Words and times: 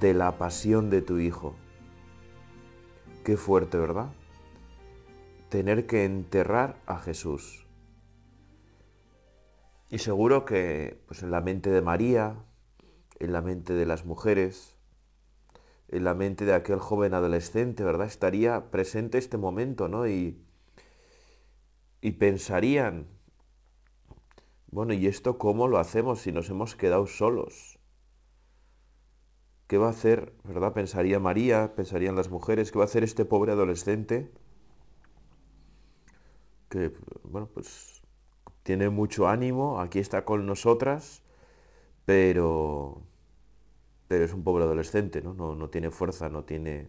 de 0.00 0.14
la 0.14 0.38
pasión 0.38 0.90
de 0.90 1.02
tu 1.02 1.18
Hijo. 1.18 1.54
Qué 3.24 3.36
fuerte, 3.36 3.78
¿verdad? 3.78 4.12
Tener 5.48 5.86
que 5.86 6.04
enterrar 6.04 6.76
a 6.86 6.98
Jesús. 6.98 7.66
Y 9.90 9.98
seguro 9.98 10.44
que 10.44 11.00
pues, 11.06 11.22
en 11.22 11.30
la 11.30 11.40
mente 11.40 11.70
de 11.70 11.80
María, 11.80 12.36
en 13.20 13.32
la 13.32 13.40
mente 13.40 13.74
de 13.74 13.86
las 13.86 14.04
mujeres, 14.04 14.76
en 15.88 16.04
la 16.04 16.14
mente 16.14 16.44
de 16.44 16.54
aquel 16.54 16.80
joven 16.80 17.14
adolescente, 17.14 17.84
¿verdad? 17.84 18.08
Estaría 18.08 18.70
presente 18.70 19.18
este 19.18 19.36
momento, 19.36 19.88
¿no? 19.88 20.08
Y, 20.08 20.44
y 22.00 22.12
pensarían, 22.12 23.06
bueno, 24.66 24.92
¿y 24.92 25.06
esto 25.06 25.38
cómo 25.38 25.68
lo 25.68 25.78
hacemos 25.78 26.20
si 26.20 26.32
nos 26.32 26.50
hemos 26.50 26.74
quedado 26.74 27.06
solos? 27.06 27.73
¿Qué 29.74 29.78
va 29.78 29.88
a 29.88 29.90
hacer, 29.90 30.32
verdad? 30.44 30.72
Pensaría 30.72 31.18
María, 31.18 31.74
pensarían 31.74 32.14
las 32.14 32.30
mujeres, 32.30 32.70
¿qué 32.70 32.78
va 32.78 32.84
a 32.84 32.86
hacer 32.86 33.02
este 33.02 33.24
pobre 33.24 33.50
adolescente? 33.50 34.30
Que, 36.68 36.92
bueno, 37.24 37.48
pues 37.52 38.00
tiene 38.62 38.88
mucho 38.88 39.26
ánimo, 39.26 39.80
aquí 39.80 39.98
está 39.98 40.24
con 40.24 40.46
nosotras, 40.46 41.24
pero, 42.04 43.02
pero 44.06 44.24
es 44.24 44.32
un 44.32 44.44
pobre 44.44 44.62
adolescente, 44.62 45.20
¿no? 45.22 45.34
No, 45.34 45.56
no 45.56 45.68
tiene 45.70 45.90
fuerza, 45.90 46.28
no 46.28 46.44
tiene... 46.44 46.88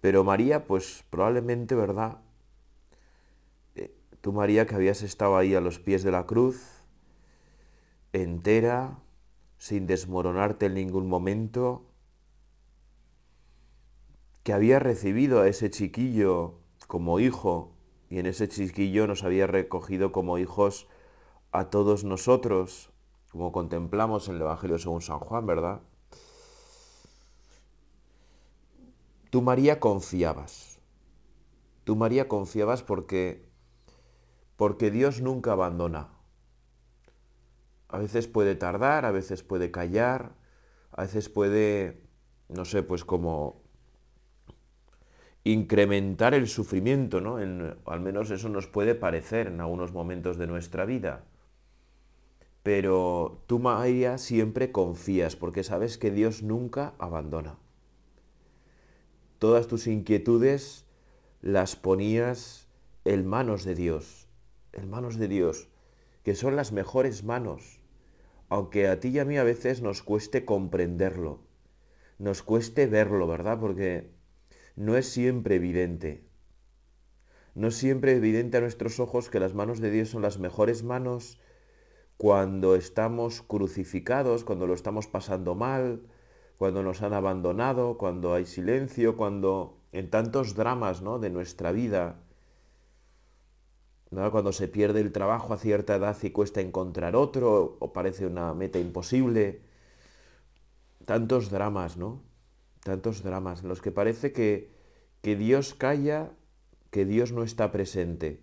Pero 0.00 0.24
María, 0.24 0.64
pues 0.64 1.04
probablemente, 1.10 1.74
¿verdad? 1.74 2.22
Eh, 3.74 3.94
tú 4.22 4.32
María 4.32 4.64
que 4.64 4.74
habías 4.76 5.02
estado 5.02 5.36
ahí 5.36 5.54
a 5.54 5.60
los 5.60 5.78
pies 5.78 6.02
de 6.02 6.12
la 6.12 6.24
cruz, 6.24 6.86
entera, 8.14 8.96
sin 9.58 9.86
desmoronarte 9.86 10.66
en 10.66 10.74
ningún 10.74 11.08
momento, 11.08 11.86
que 14.42 14.52
había 14.52 14.78
recibido 14.78 15.40
a 15.40 15.48
ese 15.48 15.70
chiquillo 15.70 16.54
como 16.86 17.18
hijo 17.18 17.72
y 18.08 18.18
en 18.18 18.26
ese 18.26 18.48
chiquillo 18.48 19.06
nos 19.06 19.24
había 19.24 19.46
recogido 19.46 20.12
como 20.12 20.38
hijos 20.38 20.86
a 21.50 21.70
todos 21.70 22.04
nosotros, 22.04 22.90
como 23.32 23.50
contemplamos 23.50 24.28
en 24.28 24.36
el 24.36 24.42
Evangelio 24.42 24.78
según 24.78 25.02
San 25.02 25.18
Juan, 25.18 25.46
¿verdad? 25.46 25.80
Tú 29.30 29.42
María 29.42 29.80
confiabas. 29.80 30.78
Tú 31.84 31.96
María 31.96 32.28
confiabas 32.28 32.82
porque 32.82 33.46
porque 34.56 34.90
Dios 34.90 35.20
nunca 35.20 35.52
abandona. 35.52 36.15
A 37.96 37.98
veces 37.98 38.28
puede 38.28 38.56
tardar, 38.56 39.06
a 39.06 39.10
veces 39.10 39.42
puede 39.42 39.70
callar, 39.70 40.32
a 40.92 41.04
veces 41.04 41.30
puede, 41.30 42.02
no 42.50 42.66
sé, 42.66 42.82
pues 42.82 43.06
como 43.06 43.62
incrementar 45.44 46.34
el 46.34 46.46
sufrimiento, 46.46 47.22
¿no? 47.22 47.38
al 47.38 48.00
menos 48.00 48.30
eso 48.30 48.50
nos 48.50 48.66
puede 48.66 48.94
parecer 48.94 49.46
en 49.46 49.62
algunos 49.62 49.94
momentos 49.94 50.36
de 50.36 50.46
nuestra 50.46 50.84
vida. 50.84 51.24
Pero 52.62 53.42
tú, 53.46 53.60
María, 53.60 54.18
siempre 54.18 54.72
confías 54.72 55.34
porque 55.34 55.64
sabes 55.64 55.96
que 55.96 56.10
Dios 56.10 56.42
nunca 56.42 56.92
abandona. 56.98 57.56
Todas 59.38 59.68
tus 59.68 59.86
inquietudes 59.86 60.84
las 61.40 61.76
ponías 61.76 62.68
en 63.06 63.26
manos 63.26 63.64
de 63.64 63.74
Dios, 63.74 64.28
en 64.74 64.90
manos 64.90 65.16
de 65.16 65.28
Dios 65.28 65.70
que 66.26 66.34
son 66.34 66.56
las 66.56 66.72
mejores 66.72 67.22
manos, 67.22 67.78
aunque 68.48 68.88
a 68.88 69.00
ti 69.00 69.08
y 69.08 69.18
a 69.18 69.24
mí 69.24 69.36
a 69.36 69.44
veces 69.44 69.82
nos 69.82 70.02
cueste 70.02 70.44
comprenderlo, 70.44 71.40
nos 72.18 72.42
cueste 72.42 72.86
verlo, 72.86 73.26
¿verdad? 73.26 73.58
Porque 73.60 74.10
no 74.76 74.96
es 74.96 75.08
siempre 75.08 75.56
evidente. 75.56 76.24
No 77.54 77.68
es 77.68 77.76
siempre 77.76 78.12
evidente 78.12 78.58
a 78.58 78.60
nuestros 78.60 79.00
ojos 79.00 79.30
que 79.30 79.40
las 79.40 79.54
manos 79.54 79.80
de 79.80 79.90
Dios 79.90 80.10
son 80.10 80.22
las 80.22 80.38
mejores 80.38 80.82
manos 80.82 81.40
cuando 82.16 82.74
estamos 82.74 83.42
crucificados, 83.42 84.44
cuando 84.44 84.66
lo 84.66 84.74
estamos 84.74 85.06
pasando 85.06 85.54
mal, 85.54 86.02
cuando 86.58 86.82
nos 86.82 87.02
han 87.02 87.12
abandonado, 87.12 87.98
cuando 87.98 88.34
hay 88.34 88.46
silencio, 88.46 89.16
cuando 89.16 89.78
en 89.92 90.10
tantos 90.10 90.54
dramas 90.54 91.02
¿no? 91.02 91.18
de 91.18 91.30
nuestra 91.30 91.72
vida 91.72 92.20
cuando 94.10 94.52
se 94.52 94.68
pierde 94.68 95.00
el 95.00 95.12
trabajo 95.12 95.52
a 95.52 95.58
cierta 95.58 95.96
edad 95.96 96.16
y 96.22 96.30
cuesta 96.30 96.60
encontrar 96.60 97.16
otro, 97.16 97.76
o 97.80 97.92
parece 97.92 98.26
una 98.26 98.54
meta 98.54 98.78
imposible. 98.78 99.62
Tantos 101.04 101.50
dramas, 101.50 101.96
¿no? 101.96 102.22
Tantos 102.82 103.22
dramas 103.22 103.62
en 103.62 103.68
los 103.68 103.82
que 103.82 103.90
parece 103.90 104.32
que, 104.32 104.72
que 105.22 105.36
Dios 105.36 105.74
calla, 105.74 106.30
que 106.90 107.04
Dios 107.04 107.32
no 107.32 107.42
está 107.42 107.72
presente. 107.72 108.40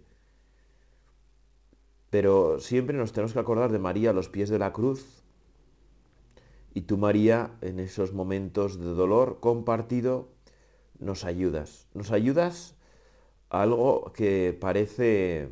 Pero 2.10 2.60
siempre 2.60 2.98
nos 2.98 3.14
tenemos 3.14 3.34
que 3.34 3.40
acordar 3.40 3.72
de 3.72 3.80
María 3.80 4.12
a 4.12 4.14
los 4.14 4.30
pies 4.30 4.50
de 4.50 4.60
la 4.60 4.74
cruz. 4.74 5.24
Y 6.74 6.82
tú, 6.82 6.98
María, 6.98 7.52
en 7.62 7.80
esos 7.80 8.14
momentos 8.14 8.80
de 8.80 8.86
dolor 8.86 9.40
compartido, 9.40 10.30
nos 11.00 11.24
ayudas. 11.24 11.88
Nos 11.94 12.12
ayudas 12.12 12.76
algo 13.54 14.12
que 14.14 14.58
parece 14.60 15.50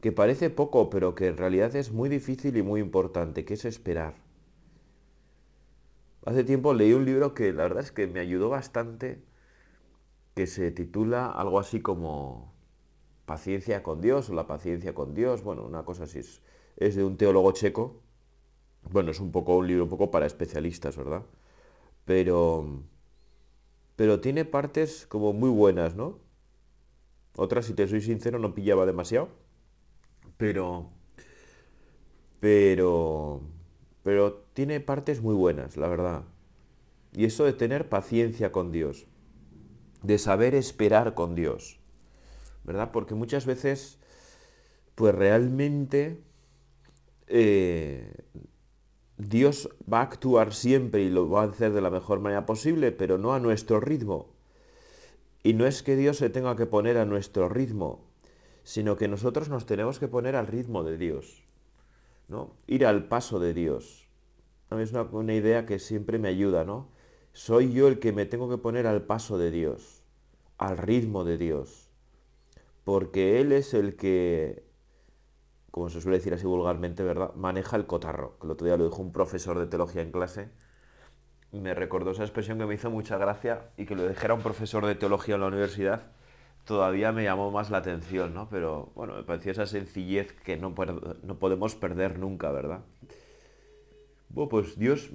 que 0.00 0.12
parece 0.12 0.50
poco, 0.50 0.90
pero 0.90 1.14
que 1.14 1.26
en 1.28 1.36
realidad 1.36 1.74
es 1.76 1.92
muy 1.92 2.08
difícil 2.08 2.56
y 2.56 2.62
muy 2.62 2.80
importante, 2.80 3.44
que 3.44 3.54
es 3.54 3.64
esperar. 3.64 4.14
Hace 6.24 6.44
tiempo 6.44 6.74
leí 6.74 6.92
un 6.92 7.04
libro 7.04 7.34
que 7.34 7.52
la 7.52 7.64
verdad 7.64 7.82
es 7.82 7.92
que 7.92 8.06
me 8.06 8.20
ayudó 8.20 8.48
bastante, 8.48 9.22
que 10.34 10.46
se 10.46 10.70
titula 10.70 11.30
algo 11.30 11.58
así 11.58 11.80
como 11.80 12.54
Paciencia 13.26 13.82
con 13.82 14.00
Dios 14.00 14.30
o 14.30 14.34
la 14.34 14.46
paciencia 14.46 14.94
con 14.94 15.14
Dios, 15.14 15.42
bueno, 15.42 15.64
una 15.64 15.84
cosa 15.84 16.04
así, 16.04 16.20
es, 16.20 16.42
es 16.76 16.94
de 16.94 17.04
un 17.04 17.16
teólogo 17.16 17.52
checo, 17.52 18.00
bueno, 18.90 19.10
es 19.10 19.20
un 19.20 19.32
poco 19.32 19.56
un 19.56 19.66
libro 19.66 19.84
un 19.84 19.90
poco 19.90 20.10
para 20.12 20.26
especialistas, 20.26 20.96
¿verdad? 20.96 21.22
Pero, 22.04 22.82
pero 23.96 24.20
tiene 24.20 24.44
partes 24.44 25.06
como 25.08 25.32
muy 25.32 25.50
buenas, 25.50 25.96
¿no? 25.96 26.25
Otras, 27.36 27.66
si 27.66 27.74
te 27.74 27.86
soy 27.86 28.00
sincero, 28.00 28.38
no 28.38 28.54
pillaba 28.54 28.86
demasiado. 28.86 29.28
Pero. 30.36 30.90
Pero. 32.40 33.42
Pero 34.02 34.44
tiene 34.54 34.80
partes 34.80 35.20
muy 35.20 35.34
buenas, 35.34 35.76
la 35.76 35.88
verdad. 35.88 36.24
Y 37.12 37.24
eso 37.24 37.44
de 37.44 37.52
tener 37.52 37.88
paciencia 37.88 38.52
con 38.52 38.72
Dios. 38.72 39.06
De 40.02 40.18
saber 40.18 40.54
esperar 40.54 41.14
con 41.14 41.34
Dios. 41.34 41.78
¿Verdad? 42.64 42.90
Porque 42.92 43.14
muchas 43.14 43.46
veces. 43.46 43.98
Pues 44.94 45.14
realmente. 45.14 46.22
Eh, 47.28 48.12
Dios 49.18 49.70
va 49.90 50.00
a 50.00 50.02
actuar 50.02 50.52
siempre 50.52 51.02
y 51.02 51.10
lo 51.10 51.28
va 51.28 51.42
a 51.42 51.46
hacer 51.46 51.72
de 51.72 51.80
la 51.80 51.90
mejor 51.90 52.20
manera 52.20 52.44
posible, 52.46 52.92
pero 52.92 53.18
no 53.18 53.32
a 53.32 53.40
nuestro 53.40 53.80
ritmo. 53.80 54.35
Y 55.46 55.54
no 55.54 55.64
es 55.64 55.84
que 55.84 55.94
Dios 55.94 56.16
se 56.16 56.28
tenga 56.28 56.56
que 56.56 56.66
poner 56.66 56.98
a 56.98 57.04
nuestro 57.04 57.48
ritmo, 57.48 58.10
sino 58.64 58.96
que 58.96 59.06
nosotros 59.06 59.48
nos 59.48 59.64
tenemos 59.64 60.00
que 60.00 60.08
poner 60.08 60.34
al 60.34 60.48
ritmo 60.48 60.82
de 60.82 60.98
Dios, 60.98 61.44
¿no? 62.26 62.56
Ir 62.66 62.84
al 62.84 63.06
paso 63.06 63.38
de 63.38 63.54
Dios. 63.54 64.08
A 64.70 64.74
mí 64.74 64.82
es 64.82 64.90
una, 64.90 65.02
una 65.02 65.34
idea 65.34 65.64
que 65.64 65.78
siempre 65.78 66.18
me 66.18 66.26
ayuda, 66.26 66.64
¿no? 66.64 66.88
Soy 67.32 67.72
yo 67.72 67.86
el 67.86 68.00
que 68.00 68.10
me 68.10 68.26
tengo 68.26 68.50
que 68.50 68.58
poner 68.58 68.88
al 68.88 69.02
paso 69.02 69.38
de 69.38 69.52
Dios, 69.52 70.02
al 70.58 70.78
ritmo 70.78 71.22
de 71.22 71.38
Dios, 71.38 71.90
porque 72.82 73.40
Él 73.40 73.52
es 73.52 73.72
el 73.72 73.94
que, 73.94 74.64
como 75.70 75.90
se 75.90 76.00
suele 76.00 76.18
decir 76.18 76.34
así 76.34 76.44
vulgarmente, 76.44 77.04
¿verdad?, 77.04 77.32
maneja 77.36 77.76
el 77.76 77.86
cotarro. 77.86 78.36
El 78.42 78.50
otro 78.50 78.66
día 78.66 78.76
lo 78.76 78.86
dijo 78.86 79.00
un 79.00 79.12
profesor 79.12 79.60
de 79.60 79.68
teología 79.68 80.02
en 80.02 80.10
clase, 80.10 80.50
me 81.52 81.74
recordó 81.74 82.10
esa 82.10 82.22
expresión 82.22 82.58
que 82.58 82.66
me 82.66 82.74
hizo 82.74 82.90
mucha 82.90 83.18
gracia 83.18 83.70
y 83.76 83.86
que 83.86 83.94
lo 83.94 84.06
dijera 84.06 84.34
un 84.34 84.42
profesor 84.42 84.86
de 84.86 84.94
teología 84.94 85.36
en 85.36 85.40
la 85.42 85.46
universidad, 85.48 86.02
todavía 86.64 87.12
me 87.12 87.24
llamó 87.24 87.50
más 87.50 87.70
la 87.70 87.78
atención, 87.78 88.34
¿no? 88.34 88.48
Pero 88.48 88.92
bueno, 88.94 89.14
me 89.14 89.22
pareció 89.22 89.52
esa 89.52 89.66
sencillez 89.66 90.32
que 90.32 90.56
no, 90.56 90.74
no 91.22 91.38
podemos 91.38 91.74
perder 91.76 92.18
nunca, 92.18 92.50
¿verdad? 92.50 92.80
Bueno, 94.28 94.48
pues 94.48 94.78
Dios, 94.78 95.10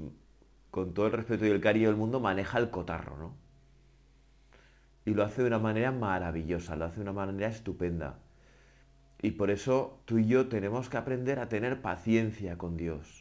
con 0.72 0.94
todo 0.94 1.08
el 1.08 1.12
respeto 1.12 1.46
y 1.46 1.50
el 1.50 1.62
cariño 1.62 1.90
del 1.90 1.98
mundo, 1.98 2.20
maneja 2.20 2.58
el 2.58 2.70
cotarro, 2.70 3.18
¿no? 3.18 3.36
Y 5.06 5.14
lo 5.14 5.24
hace 5.24 5.42
de 5.42 5.48
una 5.48 5.60
manera 5.60 5.92
maravillosa, 5.92 6.76
lo 6.76 6.86
hace 6.86 6.98
de 6.98 7.02
una 7.02 7.14
manera 7.14 7.48
estupenda. 7.48 8.20
Y 9.22 9.32
por 9.32 9.52
eso 9.52 10.02
tú 10.06 10.18
y 10.18 10.28
yo 10.28 10.48
tenemos 10.48 10.90
que 10.90 10.98
aprender 10.98 11.40
a 11.40 11.50
tener 11.50 11.82
paciencia 11.82 12.58
con 12.58 12.78
Dios. 12.78 13.21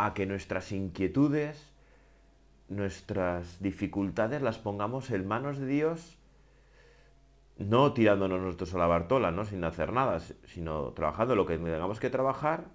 A 0.00 0.14
que 0.14 0.26
nuestras 0.26 0.70
inquietudes, 0.70 1.72
nuestras 2.68 3.60
dificultades 3.60 4.42
las 4.42 4.58
pongamos 4.58 5.10
en 5.10 5.26
manos 5.26 5.58
de 5.58 5.66
Dios, 5.66 6.16
no 7.56 7.92
tirándonos 7.92 8.40
nosotros 8.40 8.72
a 8.74 8.78
la 8.78 8.86
bartola, 8.86 9.32
¿no? 9.32 9.44
sin 9.44 9.64
hacer 9.64 9.92
nada, 9.92 10.20
sino 10.44 10.92
trabajando 10.92 11.34
lo 11.34 11.46
que 11.46 11.58
tengamos 11.58 11.98
que 11.98 12.10
trabajar, 12.10 12.66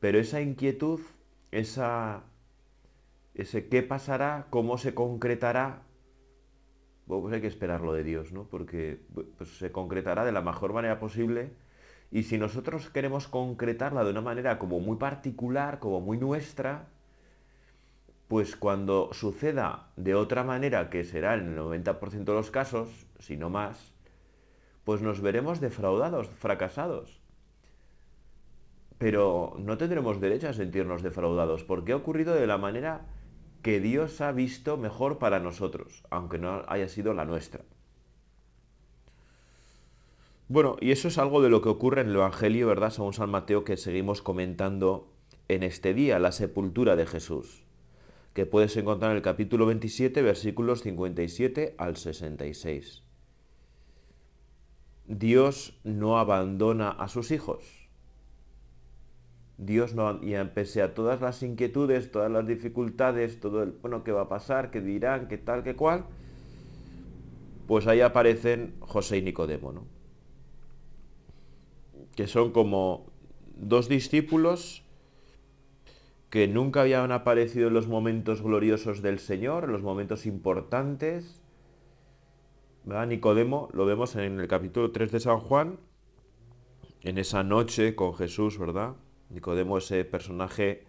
pero 0.00 0.18
esa 0.18 0.40
inquietud, 0.40 1.00
esa, 1.50 2.22
ese 3.34 3.68
qué 3.68 3.82
pasará, 3.82 4.46
cómo 4.48 4.78
se 4.78 4.94
concretará, 4.94 5.82
pues 7.06 7.34
hay 7.34 7.42
que 7.42 7.46
esperarlo 7.46 7.92
de 7.92 8.04
Dios, 8.04 8.32
¿no? 8.32 8.44
Porque 8.44 9.00
pues, 9.14 9.50
se 9.58 9.70
concretará 9.72 10.24
de 10.24 10.32
la 10.32 10.42
mejor 10.42 10.72
manera 10.72 10.98
posible. 10.98 11.50
Y 12.10 12.22
si 12.22 12.38
nosotros 12.38 12.88
queremos 12.90 13.28
concretarla 13.28 14.04
de 14.04 14.10
una 14.10 14.22
manera 14.22 14.58
como 14.58 14.80
muy 14.80 14.96
particular, 14.96 15.78
como 15.78 16.00
muy 16.00 16.16
nuestra, 16.16 16.86
pues 18.28 18.56
cuando 18.56 19.10
suceda 19.12 19.90
de 19.96 20.14
otra 20.14 20.44
manera, 20.44 20.90
que 20.90 21.04
será 21.04 21.34
en 21.34 21.48
el 21.48 21.58
90% 21.58 22.24
de 22.24 22.32
los 22.32 22.50
casos, 22.50 22.88
si 23.18 23.36
no 23.36 23.50
más, 23.50 23.92
pues 24.84 25.02
nos 25.02 25.20
veremos 25.20 25.60
defraudados, 25.60 26.28
fracasados. 26.28 27.20
Pero 28.98 29.54
no 29.58 29.78
tendremos 29.78 30.20
derecho 30.20 30.48
a 30.48 30.54
sentirnos 30.54 31.02
defraudados, 31.02 31.64
porque 31.64 31.92
ha 31.92 31.96
ocurrido 31.96 32.34
de 32.34 32.46
la 32.46 32.58
manera 32.58 33.06
que 33.62 33.80
Dios 33.80 34.20
ha 34.20 34.32
visto 34.32 34.76
mejor 34.76 35.18
para 35.18 35.40
nosotros, 35.40 36.04
aunque 36.10 36.38
no 36.38 36.64
haya 36.68 36.88
sido 36.88 37.14
la 37.14 37.24
nuestra. 37.24 37.64
Bueno, 40.50 40.76
y 40.80 40.92
eso 40.92 41.08
es 41.08 41.18
algo 41.18 41.42
de 41.42 41.50
lo 41.50 41.60
que 41.60 41.68
ocurre 41.68 42.00
en 42.00 42.08
el 42.08 42.14
Evangelio, 42.14 42.68
¿verdad? 42.68 42.88
Según 42.88 43.12
San 43.12 43.28
Mateo, 43.28 43.64
que 43.64 43.76
seguimos 43.76 44.22
comentando 44.22 45.12
en 45.48 45.62
este 45.62 45.92
día, 45.92 46.18
la 46.18 46.32
sepultura 46.32 46.96
de 46.96 47.04
Jesús, 47.04 47.64
que 48.32 48.46
puedes 48.46 48.74
encontrar 48.78 49.10
en 49.10 49.18
el 49.18 49.22
capítulo 49.22 49.66
27, 49.66 50.22
versículos 50.22 50.80
57 50.80 51.74
al 51.76 51.96
66. 51.96 53.02
Dios 55.06 55.78
no 55.84 56.18
abandona 56.18 56.88
a 56.92 57.08
sus 57.08 57.30
hijos. 57.30 57.66
Dios 59.58 59.94
no, 59.94 60.18
y 60.22 60.32
pese 60.54 60.80
a 60.80 60.94
todas 60.94 61.20
las 61.20 61.42
inquietudes, 61.42 62.10
todas 62.10 62.30
las 62.30 62.46
dificultades, 62.46 63.38
todo 63.38 63.64
el, 63.64 63.72
bueno, 63.72 64.02
qué 64.02 64.12
va 64.12 64.22
a 64.22 64.28
pasar, 64.30 64.70
qué 64.70 64.80
dirán, 64.80 65.28
qué 65.28 65.36
tal, 65.36 65.62
qué 65.62 65.76
cual, 65.76 66.06
pues 67.66 67.86
ahí 67.86 68.00
aparecen 68.00 68.76
José 68.80 69.18
y 69.18 69.22
Nicodemo, 69.22 69.72
¿no? 69.72 69.97
Que 72.18 72.26
son 72.26 72.50
como 72.50 73.06
dos 73.54 73.88
discípulos 73.88 74.82
que 76.30 76.48
nunca 76.48 76.80
habían 76.80 77.12
aparecido 77.12 77.68
en 77.68 77.74
los 77.74 77.86
momentos 77.86 78.42
gloriosos 78.42 79.02
del 79.02 79.20
Señor, 79.20 79.62
en 79.62 79.70
los 79.70 79.82
momentos 79.82 80.26
importantes. 80.26 81.40
¿verdad? 82.82 83.06
Nicodemo 83.06 83.68
lo 83.72 83.86
vemos 83.86 84.16
en 84.16 84.40
el 84.40 84.48
capítulo 84.48 84.90
3 84.90 85.12
de 85.12 85.20
San 85.20 85.38
Juan, 85.38 85.78
en 87.02 87.18
esa 87.18 87.44
noche 87.44 87.94
con 87.94 88.16
Jesús, 88.16 88.58
¿verdad? 88.58 88.96
Nicodemo, 89.30 89.78
ese 89.78 90.04
personaje, 90.04 90.88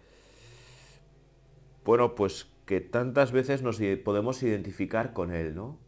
bueno, 1.84 2.16
pues 2.16 2.48
que 2.66 2.80
tantas 2.80 3.30
veces 3.30 3.62
nos 3.62 3.78
podemos 4.02 4.42
identificar 4.42 5.12
con 5.12 5.32
él, 5.32 5.54
¿no? 5.54 5.78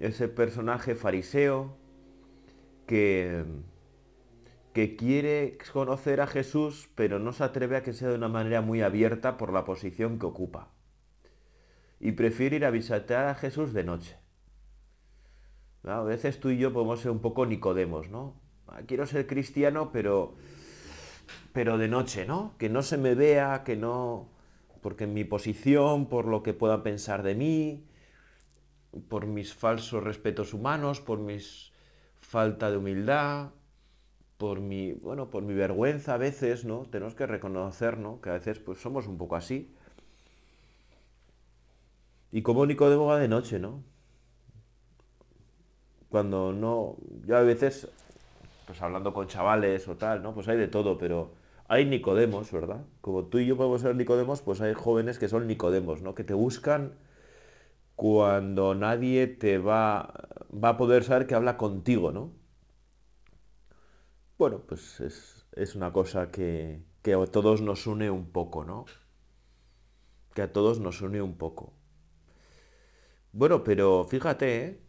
Ese 0.00 0.26
personaje 0.26 0.96
fariseo 0.96 1.76
que, 2.88 3.44
que 4.76 4.94
quiere 4.94 5.56
conocer 5.72 6.20
a 6.20 6.26
Jesús, 6.26 6.90
pero 6.94 7.18
no 7.18 7.32
se 7.32 7.44
atreve 7.44 7.78
a 7.78 7.82
que 7.82 7.94
sea 7.94 8.10
de 8.10 8.14
una 8.16 8.28
manera 8.28 8.60
muy 8.60 8.82
abierta 8.82 9.38
por 9.38 9.50
la 9.50 9.64
posición 9.64 10.18
que 10.18 10.26
ocupa. 10.26 10.68
Y 11.98 12.12
prefiere 12.12 12.56
ir 12.56 12.66
a 12.66 12.70
visitar 12.70 13.24
a 13.24 13.34
Jesús 13.34 13.72
de 13.72 13.84
noche. 13.84 14.18
A 15.82 16.02
veces 16.02 16.40
tú 16.40 16.50
y 16.50 16.58
yo 16.58 16.74
podemos 16.74 17.00
ser 17.00 17.10
un 17.10 17.20
poco 17.20 17.46
Nicodemos, 17.46 18.10
¿no? 18.10 18.34
Ah, 18.66 18.82
quiero 18.86 19.06
ser 19.06 19.26
cristiano, 19.26 19.92
pero 19.94 20.34
pero 21.54 21.78
de 21.78 21.88
noche, 21.88 22.26
¿no? 22.26 22.52
Que 22.58 22.68
no 22.68 22.82
se 22.82 22.98
me 22.98 23.14
vea, 23.14 23.62
que 23.64 23.76
no... 23.76 24.28
Porque 24.82 25.04
en 25.04 25.14
mi 25.14 25.24
posición, 25.24 26.04
por 26.04 26.26
lo 26.26 26.42
que 26.42 26.52
puedan 26.52 26.82
pensar 26.82 27.22
de 27.22 27.34
mí, 27.34 27.86
por 29.08 29.24
mis 29.24 29.54
falsos 29.54 30.04
respetos 30.04 30.52
humanos, 30.52 31.00
por 31.00 31.18
mi 31.18 31.38
falta 32.20 32.70
de 32.70 32.76
humildad, 32.76 33.52
por 34.38 34.60
mi, 34.60 34.92
bueno, 34.92 35.30
por 35.30 35.42
mi 35.42 35.54
vergüenza 35.54 36.14
a 36.14 36.18
veces, 36.18 36.64
¿no? 36.64 36.86
Tenemos 36.90 37.14
que 37.14 37.26
reconocer, 37.26 37.98
¿no? 37.98 38.20
Que 38.20 38.30
a 38.30 38.34
veces 38.34 38.58
pues 38.58 38.78
somos 38.80 39.06
un 39.06 39.18
poco 39.18 39.36
así. 39.36 39.74
Y 42.32 42.42
como 42.42 42.66
Nicodemo 42.66 43.06
va 43.06 43.18
de 43.18 43.28
noche, 43.28 43.58
¿no? 43.58 43.82
Cuando 46.08 46.52
no, 46.52 46.96
yo 47.26 47.36
a 47.36 47.42
veces 47.42 47.88
pues 48.66 48.82
hablando 48.82 49.14
con 49.14 49.28
chavales 49.28 49.88
o 49.88 49.96
tal, 49.96 50.22
¿no? 50.22 50.34
Pues 50.34 50.48
hay 50.48 50.58
de 50.58 50.68
todo, 50.68 50.98
pero 50.98 51.32
hay 51.68 51.86
Nicodemos, 51.86 52.50
¿verdad? 52.52 52.84
Como 53.00 53.24
tú 53.26 53.38
y 53.38 53.46
yo 53.46 53.56
podemos 53.56 53.80
ser 53.82 53.94
Nicodemos, 53.96 54.42
pues 54.42 54.60
hay 54.60 54.74
jóvenes 54.74 55.18
que 55.18 55.28
son 55.28 55.46
Nicodemos, 55.46 56.02
¿no? 56.02 56.14
Que 56.14 56.24
te 56.24 56.34
buscan 56.34 56.92
cuando 57.96 58.74
nadie 58.74 59.26
te 59.26 59.58
va, 59.58 60.28
va 60.52 60.70
a 60.70 60.76
poder 60.76 61.04
saber 61.04 61.26
que 61.26 61.34
habla 61.34 61.56
contigo, 61.56 62.12
¿no? 62.12 62.30
Bueno, 64.38 64.60
pues 64.66 65.00
es, 65.00 65.74
una 65.76 65.92
cosa 65.92 66.30
que, 66.30 66.82
que 67.02 67.14
a 67.14 67.26
todos 67.26 67.62
nos 67.62 67.86
une 67.86 68.10
un 68.10 68.30
poco, 68.32 68.64
¿no? 68.64 68.84
Que 70.34 70.42
a 70.42 70.52
todos 70.52 70.78
nos 70.78 71.00
une 71.00 71.22
un 71.22 71.38
poco. 71.38 71.72
Bueno, 73.32 73.64
pero 73.64 74.04
fíjate, 74.04 74.64
¿eh? 74.64 74.80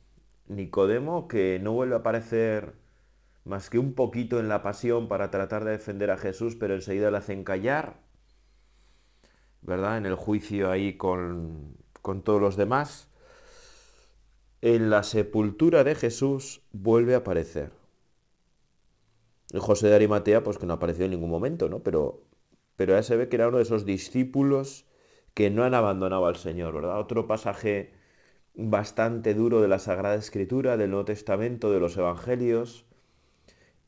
Nicodemo 0.47 1.27
que 1.29 1.59
no 1.61 1.71
vuelve 1.73 1.95
a 1.95 1.99
aparecer 1.99 2.75
más 3.45 3.69
que 3.69 3.79
un 3.79 3.93
poquito 3.93 4.39
en 4.39 4.49
la 4.49 4.61
pasión 4.61 5.07
para 5.07 5.31
tratar 5.31 5.63
de 5.63 5.71
defender 5.71 6.11
a 6.11 6.17
Jesús, 6.17 6.55
pero 6.55 6.75
enseguida 6.75 7.11
le 7.11 7.17
hacen 7.17 7.45
callar, 7.45 8.01
¿verdad? 9.61 9.97
En 9.97 10.05
el 10.05 10.15
juicio 10.15 10.71
ahí 10.71 10.97
con, 10.97 11.77
con 12.01 12.21
todos 12.21 12.41
los 12.41 12.57
demás. 12.57 13.09
En 14.61 14.89
la 14.89 15.03
sepultura 15.03 15.83
de 15.85 15.95
Jesús 15.95 16.63
vuelve 16.73 17.15
a 17.15 17.19
aparecer. 17.19 17.86
José 19.55 19.87
de 19.87 19.95
Arimatea, 19.95 20.43
pues 20.43 20.57
que 20.57 20.65
no 20.65 20.73
apareció 20.73 21.05
en 21.05 21.11
ningún 21.11 21.29
momento, 21.29 21.69
¿no? 21.69 21.83
Pero, 21.83 22.23
pero 22.75 22.93
ya 22.93 23.03
se 23.03 23.15
ve 23.15 23.29
que 23.29 23.37
era 23.37 23.47
uno 23.47 23.57
de 23.57 23.63
esos 23.63 23.85
discípulos 23.85 24.85
que 25.33 25.49
no 25.49 25.63
han 25.63 25.73
abandonado 25.73 26.25
al 26.25 26.35
Señor, 26.35 26.73
¿verdad? 26.73 26.99
Otro 26.99 27.27
pasaje 27.27 27.93
bastante 28.55 29.33
duro 29.33 29.61
de 29.61 29.67
la 29.67 29.79
Sagrada 29.79 30.15
Escritura, 30.15 30.77
del 30.77 30.89
Nuevo 30.89 31.05
Testamento, 31.05 31.71
de 31.71 31.79
los 31.79 31.95
Evangelios, 31.95 32.85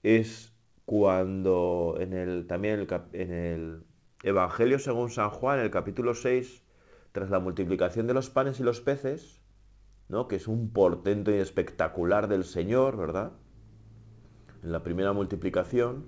es 0.03 0.53
cuando 0.85 1.97
en 1.99 2.13
el, 2.13 2.47
también 2.47 2.87
en 3.13 3.31
el 3.31 3.83
Evangelio 4.23 4.79
según 4.79 5.09
San 5.09 5.29
Juan, 5.29 5.59
en 5.59 5.65
el 5.65 5.71
capítulo 5.71 6.13
6, 6.13 6.63
tras 7.11 7.29
la 7.29 7.39
multiplicación 7.39 8.07
de 8.07 8.13
los 8.13 8.29
panes 8.29 8.59
y 8.59 8.63
los 8.63 8.81
peces, 8.81 9.41
¿no? 10.07 10.27
que 10.27 10.35
es 10.35 10.47
un 10.47 10.71
portento 10.71 11.31
y 11.31 11.35
espectacular 11.35 12.27
del 12.27 12.43
Señor, 12.43 12.97
¿verdad? 12.97 13.33
En 14.63 14.71
la 14.71 14.83
primera 14.83 15.13
multiplicación. 15.13 16.05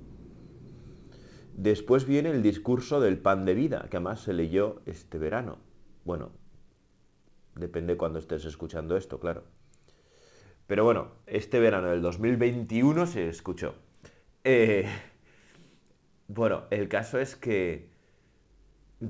Después 1.56 2.06
viene 2.06 2.30
el 2.30 2.42
discurso 2.42 3.00
del 3.00 3.18
pan 3.18 3.46
de 3.46 3.54
vida, 3.54 3.88
que 3.90 3.98
además 3.98 4.22
se 4.22 4.34
leyó 4.34 4.82
este 4.86 5.18
verano. 5.18 5.60
Bueno, 6.06 6.32
depende 7.56 7.98
cuando 7.98 8.20
estés 8.20 8.46
escuchando 8.46 8.98
esto, 8.98 9.20
claro. 9.20 9.44
Pero 10.68 10.86
bueno, 10.86 11.10
este 11.28 11.60
verano 11.60 11.90
del 11.90 12.02
2021 12.02 13.06
se 13.06 13.28
escuchó. 13.28 13.76
Eh, 14.44 14.88
bueno, 16.28 16.64
el 16.70 16.88
caso 16.88 17.20
es 17.20 17.36
que 17.36 17.90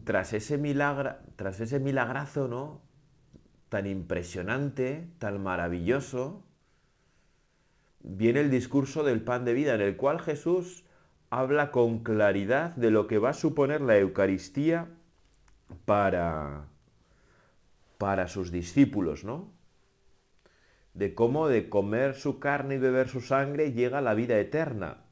tras 0.03 0.33
ese, 0.33 0.57
milagro, 0.57 1.15
tras 1.35 1.59
ese 1.59 1.79
milagrazo, 1.79 2.47
¿no? 2.47 2.81
Tan 3.69 3.85
impresionante, 3.85 5.07
tan 5.19 5.41
maravilloso, 5.41 6.43
viene 8.03 8.39
el 8.39 8.51
discurso 8.51 9.03
del 9.03 9.21
pan 9.21 9.45
de 9.45 9.53
vida, 9.53 9.75
en 9.75 9.81
el 9.81 9.97
cual 9.97 10.19
Jesús 10.19 10.83
habla 11.29 11.71
con 11.71 11.99
claridad 12.03 12.75
de 12.75 12.91
lo 12.91 13.07
que 13.07 13.17
va 13.17 13.29
a 13.29 13.33
suponer 13.33 13.81
la 13.81 13.97
Eucaristía 13.97 14.89
para, 15.85 16.67
para 17.97 18.27
sus 18.27 18.51
discípulos, 18.51 19.23
¿no? 19.23 19.51
de 20.93 21.15
cómo 21.15 21.47
de 21.47 21.69
comer 21.69 22.15
su 22.15 22.39
carne 22.39 22.75
y 22.75 22.77
beber 22.77 23.07
su 23.07 23.21
sangre 23.21 23.71
llega 23.71 24.01
la 24.01 24.13
vida 24.13 24.37
eterna. 24.39 25.05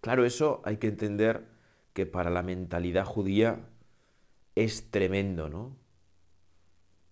Claro, 0.00 0.24
eso 0.24 0.62
hay 0.64 0.76
que 0.76 0.88
entender 0.88 1.46
que 1.92 2.06
para 2.06 2.30
la 2.30 2.42
mentalidad 2.42 3.04
judía 3.04 3.68
es 4.54 4.90
tremendo, 4.90 5.48
¿no? 5.48 5.76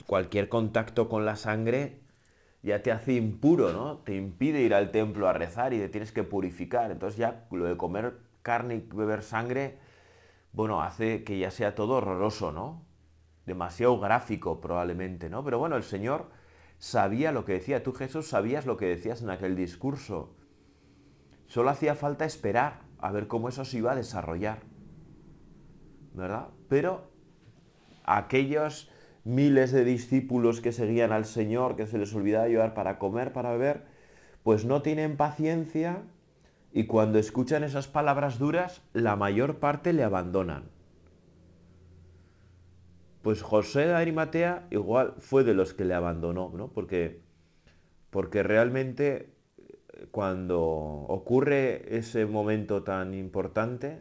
Cualquier 0.06 0.48
contacto 0.48 1.08
con 1.08 1.24
la 1.24 1.36
sangre 1.36 2.00
ya 2.62 2.82
te 2.82 2.92
hace 2.92 3.14
impuro, 3.14 3.72
¿no? 3.72 3.98
Te 3.98 4.16
impide 4.16 4.60
ir 4.60 4.74
al 4.74 4.90
templo 4.90 5.28
a 5.28 5.32
rezar 5.32 5.72
y 5.72 5.78
te 5.78 5.88
tienes 5.88 6.12
que 6.12 6.24
purificar. 6.24 6.90
Entonces 6.90 7.18
ya 7.18 7.46
lo 7.50 7.64
de 7.64 7.76
comer 7.76 8.18
carne 8.42 8.76
y 8.76 8.80
beber 8.80 9.22
sangre, 9.22 9.78
bueno, 10.52 10.82
hace 10.82 11.24
que 11.24 11.38
ya 11.38 11.50
sea 11.50 11.74
todo 11.74 11.94
horroroso, 11.94 12.52
¿no? 12.52 12.84
Demasiado 13.46 13.98
gráfico 13.98 14.60
probablemente, 14.60 15.30
¿no? 15.30 15.44
Pero 15.44 15.58
bueno, 15.58 15.76
el 15.76 15.82
Señor 15.82 16.30
sabía 16.78 17.32
lo 17.32 17.44
que 17.44 17.52
decía. 17.54 17.82
Tú 17.82 17.92
Jesús 17.92 18.28
sabías 18.28 18.66
lo 18.66 18.76
que 18.76 18.86
decías 18.86 19.22
en 19.22 19.30
aquel 19.30 19.56
discurso. 19.56 20.34
Solo 21.46 21.70
hacía 21.70 21.94
falta 21.94 22.24
esperar 22.24 22.80
a 22.98 23.12
ver 23.12 23.26
cómo 23.26 23.48
eso 23.48 23.64
se 23.64 23.78
iba 23.78 23.92
a 23.92 23.96
desarrollar. 23.96 24.60
¿Verdad? 26.14 26.48
Pero 26.68 27.10
aquellos 28.04 28.90
miles 29.28 29.72
de 29.72 29.84
discípulos 29.84 30.62
que 30.62 30.72
seguían 30.72 31.12
al 31.12 31.26
Señor, 31.26 31.76
que 31.76 31.86
se 31.86 31.98
les 31.98 32.14
olvidaba 32.14 32.48
llevar 32.48 32.72
para 32.72 32.98
comer, 32.98 33.32
para 33.32 33.52
beber, 33.52 33.82
pues 34.42 34.64
no 34.64 34.80
tienen 34.80 35.18
paciencia 35.18 36.02
y 36.72 36.84
cuando 36.84 37.18
escuchan 37.18 37.62
esas 37.62 37.88
palabras 37.88 38.38
duras, 38.38 38.82
la 38.94 39.16
mayor 39.16 39.58
parte 39.58 39.92
le 39.92 40.02
abandonan. 40.02 40.64
Pues 43.22 43.42
José 43.42 43.80
de 43.80 43.94
Arimatea 43.94 44.66
igual 44.70 45.14
fue 45.18 45.44
de 45.44 45.52
los 45.52 45.74
que 45.74 45.84
le 45.84 45.92
abandonó, 45.92 46.50
¿no? 46.56 46.68
Porque, 46.68 47.20
porque 48.10 48.42
realmente 48.42 49.34
cuando 50.10 50.60
ocurre 50.62 51.98
ese 51.98 52.24
momento 52.24 52.82
tan 52.82 53.12
importante, 53.12 53.98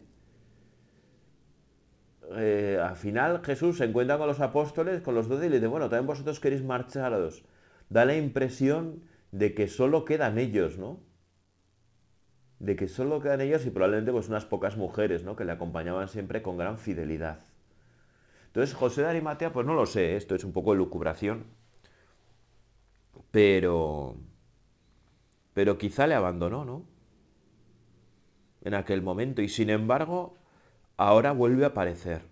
eh, 2.35 2.79
al 2.81 2.95
final 2.95 3.41
Jesús 3.43 3.77
se 3.77 3.85
encuentra 3.85 4.17
con 4.17 4.27
los 4.27 4.39
apóstoles, 4.39 5.01
con 5.01 5.15
los 5.15 5.27
doce, 5.27 5.47
y 5.47 5.49
le 5.49 5.55
dice, 5.55 5.67
bueno, 5.67 5.89
también 5.89 6.07
vosotros 6.07 6.39
queréis 6.39 6.63
marcharos. 6.63 7.45
Da 7.89 8.05
la 8.05 8.15
impresión 8.15 9.03
de 9.31 9.53
que 9.53 9.67
solo 9.67 10.05
quedan 10.05 10.37
ellos, 10.37 10.77
¿no? 10.77 10.99
De 12.59 12.75
que 12.75 12.87
solo 12.87 13.21
quedan 13.21 13.41
ellos 13.41 13.65
y 13.65 13.69
probablemente 13.69 14.11
pues 14.11 14.29
unas 14.29 14.45
pocas 14.45 14.77
mujeres, 14.77 15.23
¿no? 15.23 15.35
Que 15.35 15.45
le 15.45 15.51
acompañaban 15.51 16.07
siempre 16.09 16.41
con 16.41 16.57
gran 16.57 16.77
fidelidad. 16.77 17.39
Entonces 18.47 18.75
José 18.75 19.01
de 19.01 19.07
Arimatea, 19.07 19.51
pues 19.53 19.65
no 19.65 19.73
lo 19.73 19.85
sé, 19.85 20.15
esto 20.15 20.35
es 20.35 20.43
un 20.43 20.51
poco 20.51 20.71
de 20.71 20.79
lucubración, 20.79 21.45
pero, 23.31 24.17
pero 25.53 25.77
quizá 25.77 26.07
le 26.07 26.15
abandonó, 26.15 26.65
¿no? 26.65 26.85
En 28.63 28.73
aquel 28.73 29.01
momento. 29.01 29.41
Y 29.41 29.49
sin 29.49 29.69
embargo, 29.69 30.35
ahora 30.97 31.31
vuelve 31.31 31.63
a 31.63 31.67
aparecer. 31.67 32.23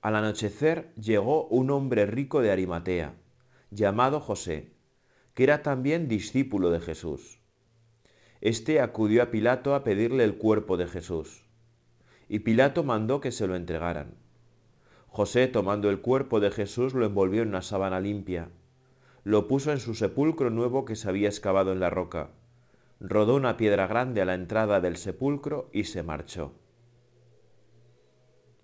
Al 0.00 0.14
anochecer 0.14 0.94
llegó 0.94 1.48
un 1.48 1.70
hombre 1.70 2.06
rico 2.06 2.40
de 2.40 2.52
Arimatea, 2.52 3.14
llamado 3.70 4.20
José, 4.20 4.70
que 5.34 5.42
era 5.42 5.62
también 5.62 6.06
discípulo 6.06 6.70
de 6.70 6.80
Jesús. 6.80 7.40
Este 8.40 8.80
acudió 8.80 9.24
a 9.24 9.30
Pilato 9.32 9.74
a 9.74 9.82
pedirle 9.82 10.22
el 10.22 10.36
cuerpo 10.36 10.76
de 10.76 10.86
Jesús, 10.86 11.44
y 12.28 12.40
Pilato 12.40 12.84
mandó 12.84 13.20
que 13.20 13.32
se 13.32 13.48
lo 13.48 13.56
entregaran. 13.56 14.14
José, 15.08 15.48
tomando 15.48 15.90
el 15.90 16.00
cuerpo 16.00 16.38
de 16.38 16.52
Jesús, 16.52 16.94
lo 16.94 17.04
envolvió 17.06 17.42
en 17.42 17.48
una 17.48 17.62
sábana 17.62 17.98
limpia, 17.98 18.50
lo 19.24 19.48
puso 19.48 19.72
en 19.72 19.80
su 19.80 19.94
sepulcro 19.94 20.50
nuevo 20.50 20.84
que 20.84 20.94
se 20.94 21.08
había 21.08 21.28
excavado 21.28 21.72
en 21.72 21.80
la 21.80 21.90
roca, 21.90 22.30
rodó 23.00 23.34
una 23.34 23.56
piedra 23.56 23.88
grande 23.88 24.22
a 24.22 24.24
la 24.24 24.34
entrada 24.34 24.80
del 24.80 24.96
sepulcro 24.96 25.68
y 25.72 25.84
se 25.84 26.04
marchó. 26.04 26.52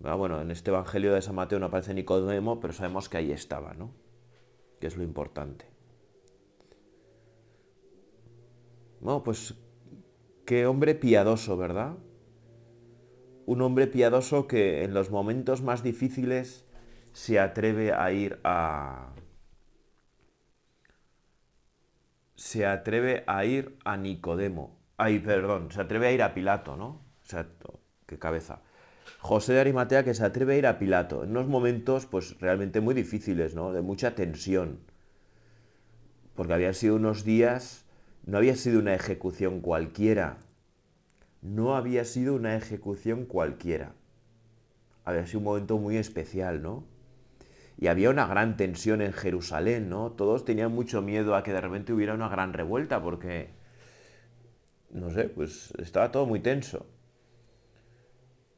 Ah, 0.04 0.14
bueno, 0.14 0.40
en 0.40 0.50
este 0.50 0.70
Evangelio 0.70 1.14
de 1.14 1.22
San 1.22 1.36
Mateo 1.36 1.60
no 1.60 1.66
aparece 1.66 1.94
Nicodemo, 1.94 2.58
pero 2.58 2.72
sabemos 2.72 3.08
que 3.08 3.18
ahí 3.18 3.30
estaba, 3.30 3.74
¿no? 3.74 3.94
Que 4.80 4.88
es 4.88 4.96
lo 4.96 5.04
importante. 5.04 5.66
Bueno, 9.00 9.22
pues 9.22 9.54
qué 10.44 10.66
hombre 10.66 10.96
piadoso, 10.96 11.56
¿verdad? 11.56 11.96
Un 13.46 13.62
hombre 13.62 13.86
piadoso 13.86 14.48
que 14.48 14.82
en 14.82 14.92
los 14.92 15.10
momentos 15.10 15.62
más 15.62 15.84
difíciles 15.84 16.64
se 17.12 17.38
atreve 17.38 17.92
a 17.92 18.10
ir 18.12 18.40
a... 18.42 19.14
Se 22.34 22.66
atreve 22.66 23.22
a 23.28 23.44
ir 23.44 23.78
a 23.84 23.96
Nicodemo. 23.96 24.80
Ay, 24.96 25.20
perdón, 25.20 25.70
se 25.70 25.80
atreve 25.80 26.08
a 26.08 26.12
ir 26.12 26.22
a 26.22 26.34
Pilato, 26.34 26.76
¿no? 26.76 27.04
O 27.22 27.24
sea, 27.24 27.48
qué 28.06 28.18
cabeza 28.18 28.62
José 29.22 29.52
de 29.52 29.60
Arimatea 29.60 30.04
que 30.04 30.14
se 30.14 30.24
atreve 30.24 30.54
a 30.54 30.58
ir 30.58 30.66
a 30.66 30.78
Pilato, 30.78 31.22
en 31.22 31.30
unos 31.30 31.46
momentos 31.46 32.06
pues 32.06 32.38
realmente 32.40 32.80
muy 32.80 32.92
difíciles, 32.94 33.54
¿no? 33.54 33.72
De 33.72 33.80
mucha 33.80 34.14
tensión. 34.14 34.80
Porque 36.34 36.54
habían 36.54 36.74
sido 36.74 36.96
unos 36.96 37.24
días, 37.24 37.84
no 38.26 38.38
había 38.38 38.56
sido 38.56 38.80
una 38.80 38.94
ejecución 38.94 39.60
cualquiera. 39.60 40.38
No 41.40 41.76
había 41.76 42.04
sido 42.04 42.34
una 42.34 42.56
ejecución 42.56 43.26
cualquiera. 43.26 43.92
Había 45.04 45.26
sido 45.26 45.38
un 45.38 45.44
momento 45.44 45.78
muy 45.78 45.96
especial, 45.96 46.62
¿no? 46.62 46.84
Y 47.78 47.88
había 47.88 48.10
una 48.10 48.26
gran 48.26 48.56
tensión 48.56 49.02
en 49.02 49.12
Jerusalén, 49.12 49.88
¿no? 49.88 50.12
Todos 50.12 50.44
tenían 50.44 50.72
mucho 50.72 51.00
miedo 51.00 51.34
a 51.34 51.42
que 51.42 51.52
de 51.52 51.60
repente 51.60 51.92
hubiera 51.92 52.14
una 52.14 52.28
gran 52.28 52.52
revuelta 52.52 53.02
porque, 53.02 53.50
no 54.90 55.10
sé, 55.10 55.24
pues 55.24 55.72
estaba 55.78 56.10
todo 56.10 56.26
muy 56.26 56.40
tenso 56.40 56.86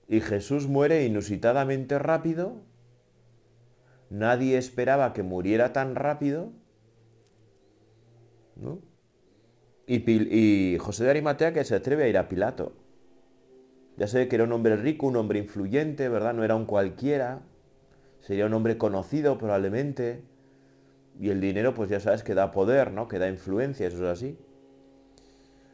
y 0.09 0.21
Jesús 0.21 0.69
muere 0.69 1.05
inusitadamente 1.05 1.99
rápido. 1.99 2.61
Nadie 4.11 4.59
esperaba 4.59 5.13
que 5.13 5.23
muriera 5.23 5.73
tan 5.73 5.95
rápido. 5.95 6.53
¿no? 8.57 8.79
Y, 9.87 10.77
José 10.79 11.05
de 11.05 11.11
Arimatea 11.11 11.53
que 11.53 11.65
se 11.65 11.75
atreve 11.75 12.05
a 12.05 12.09
ir 12.09 12.19
a 12.19 12.29
Pilato. 12.29 12.73
Ya 13.97 14.07
sé 14.07 14.29
que 14.29 14.37
era 14.37 14.45
un 14.45 14.53
hombre 14.53 14.77
rico, 14.77 15.07
un 15.07 15.17
hombre 15.17 15.39
influyente, 15.39 16.09
¿verdad? 16.09 16.35
No 16.35 16.45
era 16.45 16.57
un 16.57 16.67
cualquiera. 16.67 17.43
Sería 18.21 18.47
un 18.47 18.55
hombre 18.55 18.79
conocido 18.79 19.39
probablemente. 19.39 20.23
Y 21.21 21.31
el 21.31 21.41
dinero, 21.41 21.75
pues 21.75 21.91
ya 21.91 22.01
sabes 22.01 22.23
que 22.23 22.35
da 22.35 22.51
poder, 22.51 22.93
¿no? 22.93 23.09
Que 23.09 23.19
da 23.19 23.29
influencia, 23.29 23.87
eso 23.87 23.99
es 23.99 24.19
así. 24.19 24.39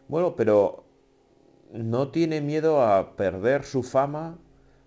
Bueno, 0.08 0.36
pero 0.36 0.89
no 1.72 2.08
tiene 2.08 2.40
miedo 2.40 2.82
a 2.82 3.16
perder 3.16 3.64
su 3.64 3.82
fama, 3.82 4.38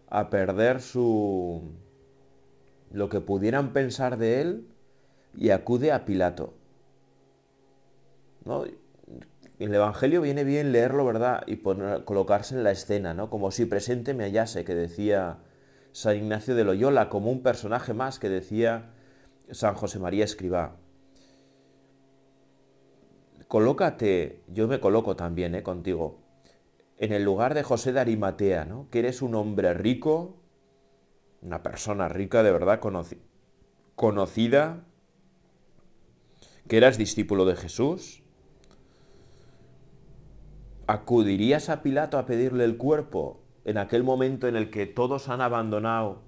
a 0.10 0.30
perder 0.30 0.82
su 0.82 1.72
lo 2.92 3.10
que 3.10 3.22
pudieran 3.22 3.74
pensar 3.74 4.18
de 4.18 4.42
él 4.42 4.68
y 5.36 5.50
acude 5.50 5.92
a 5.92 6.06
Pilato. 6.06 6.54
¿No? 8.46 8.66
El 9.60 9.74
Evangelio 9.74 10.22
viene 10.22 10.44
bien 10.44 10.72
leerlo, 10.72 11.06
¿verdad? 11.06 11.44
Y 11.48 11.58
colocarse 11.58 12.56
en 12.56 12.64
la 12.64 12.72
escena, 12.72 13.14
¿no? 13.14 13.30
Como 13.30 13.52
si 13.52 13.66
presente 13.66 14.14
me 14.14 14.26
hallase, 14.26 14.66
que 14.66 14.76
decía 14.76 15.40
San 15.92 16.18
Ignacio 16.18 16.54
de 16.54 16.66
Loyola, 16.66 17.10
como 17.10 17.32
un 17.32 17.42
personaje 17.42 17.94
más 17.94 18.20
que 18.20 18.30
decía 18.30 18.92
San 19.52 19.76
José 19.76 20.00
María 20.00 20.26
Escribá. 20.26 20.76
Colócate, 23.48 24.44
yo 24.48 24.68
me 24.68 24.80
coloco 24.80 25.16
también, 25.16 25.56
¿eh? 25.56 25.64
Contigo 25.64 26.23
en 26.98 27.14
el 27.14 27.24
lugar 27.24 27.54
de 27.54 27.64
José 27.64 27.92
de 27.94 28.00
Arimatea, 28.00 28.66
¿no? 28.66 28.88
que 28.90 29.00
eres 29.00 29.22
un 29.22 29.36
hombre 29.36 29.74
rico, 29.74 30.36
una 31.42 31.64
persona 31.64 32.08
rica 32.08 32.44
de 32.44 32.52
verdad 32.52 32.80
conocida, 33.96 34.84
que 36.68 36.78
eras 36.78 36.98
discípulo 36.98 37.46
de 37.46 37.56
Jesús, 37.56 38.24
¿acudirías 40.88 41.70
a 41.70 41.82
Pilato 41.82 42.18
a 42.18 42.26
pedirle 42.26 42.64
el 42.64 42.78
cuerpo 42.78 43.42
en 43.66 43.78
aquel 43.78 44.04
momento 44.04 44.48
en 44.48 44.56
el 44.56 44.70
que 44.70 44.86
todos 44.86 45.30
han 45.30 45.42
abandonado 45.42 46.22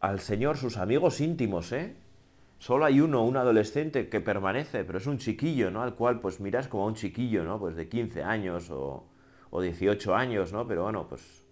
al 0.00 0.20
Señor, 0.20 0.56
sus 0.56 0.78
amigos 0.78 1.20
íntimos, 1.20 1.70
¿eh? 1.72 1.96
Solo 2.58 2.84
hay 2.84 3.00
uno, 3.00 3.24
un 3.24 3.36
adolescente 3.36 4.08
que 4.08 4.20
permanece, 4.20 4.84
pero 4.84 4.98
es 4.98 5.06
un 5.06 5.18
chiquillo, 5.18 5.70
¿no? 5.70 5.82
Al 5.82 5.94
cual 5.94 6.20
pues 6.20 6.40
miras 6.40 6.68
como 6.68 6.84
a 6.84 6.86
un 6.86 6.94
chiquillo, 6.94 7.44
¿no? 7.44 7.58
Pues 7.58 7.76
de 7.76 7.88
15 7.88 8.22
años 8.22 8.70
o, 8.70 9.04
o 9.52 9.60
18 9.60 10.14
años, 10.14 10.52
¿no? 10.52 10.66
Pero 10.66 10.84
bueno, 10.84 11.06
pues 11.06 11.46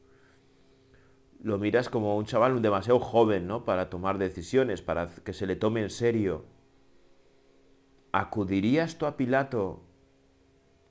lo 1.43 1.59
miras 1.59 1.91
como 1.91 2.17
un 2.17 2.25
chaval 2.25 2.61
demasiado 2.63 2.99
joven, 2.99 3.47
¿no? 3.47 3.65
Para 3.65 3.91
tomar 3.91 4.17
decisiones, 4.17 4.81
para 4.81 5.09
que 5.09 5.35
se 5.35 5.47
le 5.47 5.55
tome 5.55 5.83
en 5.83 5.91
serio. 5.91 6.47
¿Acudirías 8.13 8.97
tú 8.97 9.05
a 9.05 9.19
Pilato? 9.19 9.83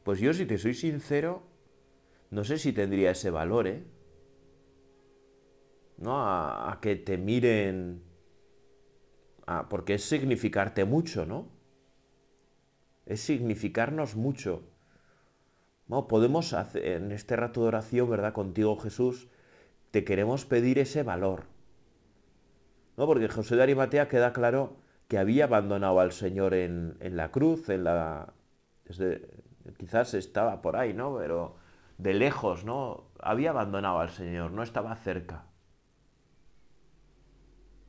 Pues 0.04 0.20
yo, 0.20 0.34
si 0.34 0.46
te 0.46 0.60
soy 0.60 0.76
sincero, 0.76 1.42
no 2.30 2.44
sé 2.44 2.60
si 2.60 2.74
tendría 2.74 3.12
ese 3.12 3.32
valor, 3.32 3.68
¿eh? 3.68 3.84
¿No? 5.98 6.22
A, 6.22 6.78
que 6.80 6.96
te 6.96 7.18
miren... 7.18 8.04
porque 9.68 9.96
es 9.96 10.04
significarte 10.04 10.86
mucho, 10.86 11.26
¿no? 11.26 11.48
Es 13.08 13.20
significarnos 13.20 14.16
mucho. 14.16 14.62
No, 15.90 16.08
podemos 16.08 16.54
hacer 16.54 16.86
en 16.86 17.12
este 17.12 17.36
rato 17.36 17.62
de 17.62 17.68
oración, 17.68 18.10
¿verdad? 18.10 18.32
Contigo, 18.32 18.78
Jesús, 18.78 19.28
te 19.90 20.04
queremos 20.04 20.46
pedir 20.46 20.78
ese 20.78 21.02
valor. 21.02 21.46
¿No? 22.96 23.08
Porque 23.08 23.28
José 23.28 23.56
de 23.56 23.64
Arimatea 23.64 24.08
queda 24.08 24.32
claro 24.32 24.78
que 25.08 25.18
había 25.18 25.46
abandonado 25.46 26.00
al 26.00 26.12
Señor 26.12 26.54
en, 26.54 26.96
la 27.02 27.32
cruz, 27.32 27.70
en 27.70 27.86
la. 27.86 28.34
quizás 29.78 30.14
estaba 30.14 30.62
por 30.62 30.76
ahí, 30.78 30.94
¿no? 30.94 31.18
Pero 31.18 31.56
de 31.98 32.14
lejos, 32.14 32.66
¿no? 32.66 33.06
Había 33.20 33.50
abandonado 33.50 34.00
al 34.00 34.12
Señor, 34.12 34.52
no 34.52 34.62
estaba 34.62 34.96
cerca. 34.96 35.46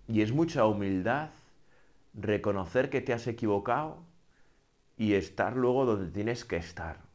Y 0.08 0.22
es 0.22 0.32
mucha 0.32 0.64
humildad 0.64 1.30
reconocer 2.14 2.88
que 2.88 3.02
te 3.02 3.12
has 3.12 3.26
equivocado 3.26 3.98
y 4.96 5.14
estar 5.14 5.54
luego 5.54 5.84
donde 5.84 6.10
tienes 6.10 6.46
que 6.46 6.56
estar. 6.56 7.09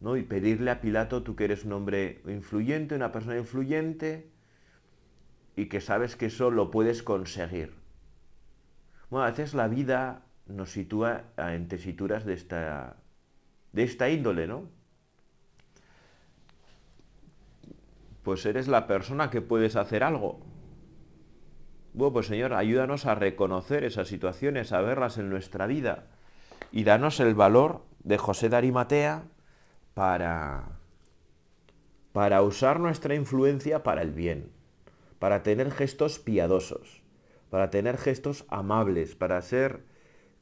¿No? 0.00 0.16
Y 0.16 0.22
pedirle 0.22 0.70
a 0.70 0.80
Pilato, 0.80 1.22
tú 1.22 1.36
que 1.36 1.44
eres 1.44 1.64
un 1.64 1.72
hombre 1.72 2.22
influyente, 2.26 2.94
una 2.94 3.12
persona 3.12 3.36
influyente, 3.38 4.30
y 5.56 5.66
que 5.66 5.80
sabes 5.80 6.16
que 6.16 6.26
eso 6.26 6.50
lo 6.50 6.70
puedes 6.70 7.02
conseguir. 7.02 7.74
Bueno, 9.10 9.26
a 9.26 9.30
veces 9.30 9.54
la 9.54 9.68
vida 9.68 10.22
nos 10.46 10.72
sitúa 10.72 11.24
en 11.36 11.68
tesituras 11.68 12.24
de 12.24 12.34
esta, 12.34 12.96
de 13.72 13.82
esta 13.84 14.10
índole, 14.10 14.46
¿no? 14.46 14.68
Pues 18.22 18.44
eres 18.46 18.68
la 18.68 18.86
persona 18.86 19.30
que 19.30 19.40
puedes 19.40 19.76
hacer 19.76 20.02
algo. 20.02 20.40
Bueno, 21.92 22.14
pues 22.14 22.26
Señor, 22.26 22.54
ayúdanos 22.54 23.06
a 23.06 23.14
reconocer 23.14 23.84
esas 23.84 24.08
situaciones, 24.08 24.72
a 24.72 24.80
verlas 24.80 25.18
en 25.18 25.30
nuestra 25.30 25.66
vida 25.66 26.08
y 26.72 26.82
danos 26.82 27.20
el 27.20 27.34
valor 27.34 27.84
de 28.02 28.18
José 28.18 28.48
de 28.48 28.56
Arimatea 28.56 29.22
para, 29.94 30.64
para 32.12 32.42
usar 32.42 32.80
nuestra 32.80 33.14
influencia 33.14 33.82
para 33.82 34.02
el 34.02 34.12
bien, 34.12 34.50
para 35.18 35.42
tener 35.42 35.70
gestos 35.70 36.18
piadosos, 36.18 37.02
para 37.50 37.70
tener 37.70 37.96
gestos 37.96 38.44
amables, 38.48 39.14
para 39.14 39.40
ser 39.40 39.84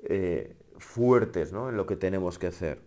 eh, 0.00 0.56
fuertes 0.78 1.52
¿no? 1.52 1.68
en 1.68 1.76
lo 1.76 1.86
que 1.86 1.96
tenemos 1.96 2.38
que 2.38 2.48
hacer. 2.48 2.80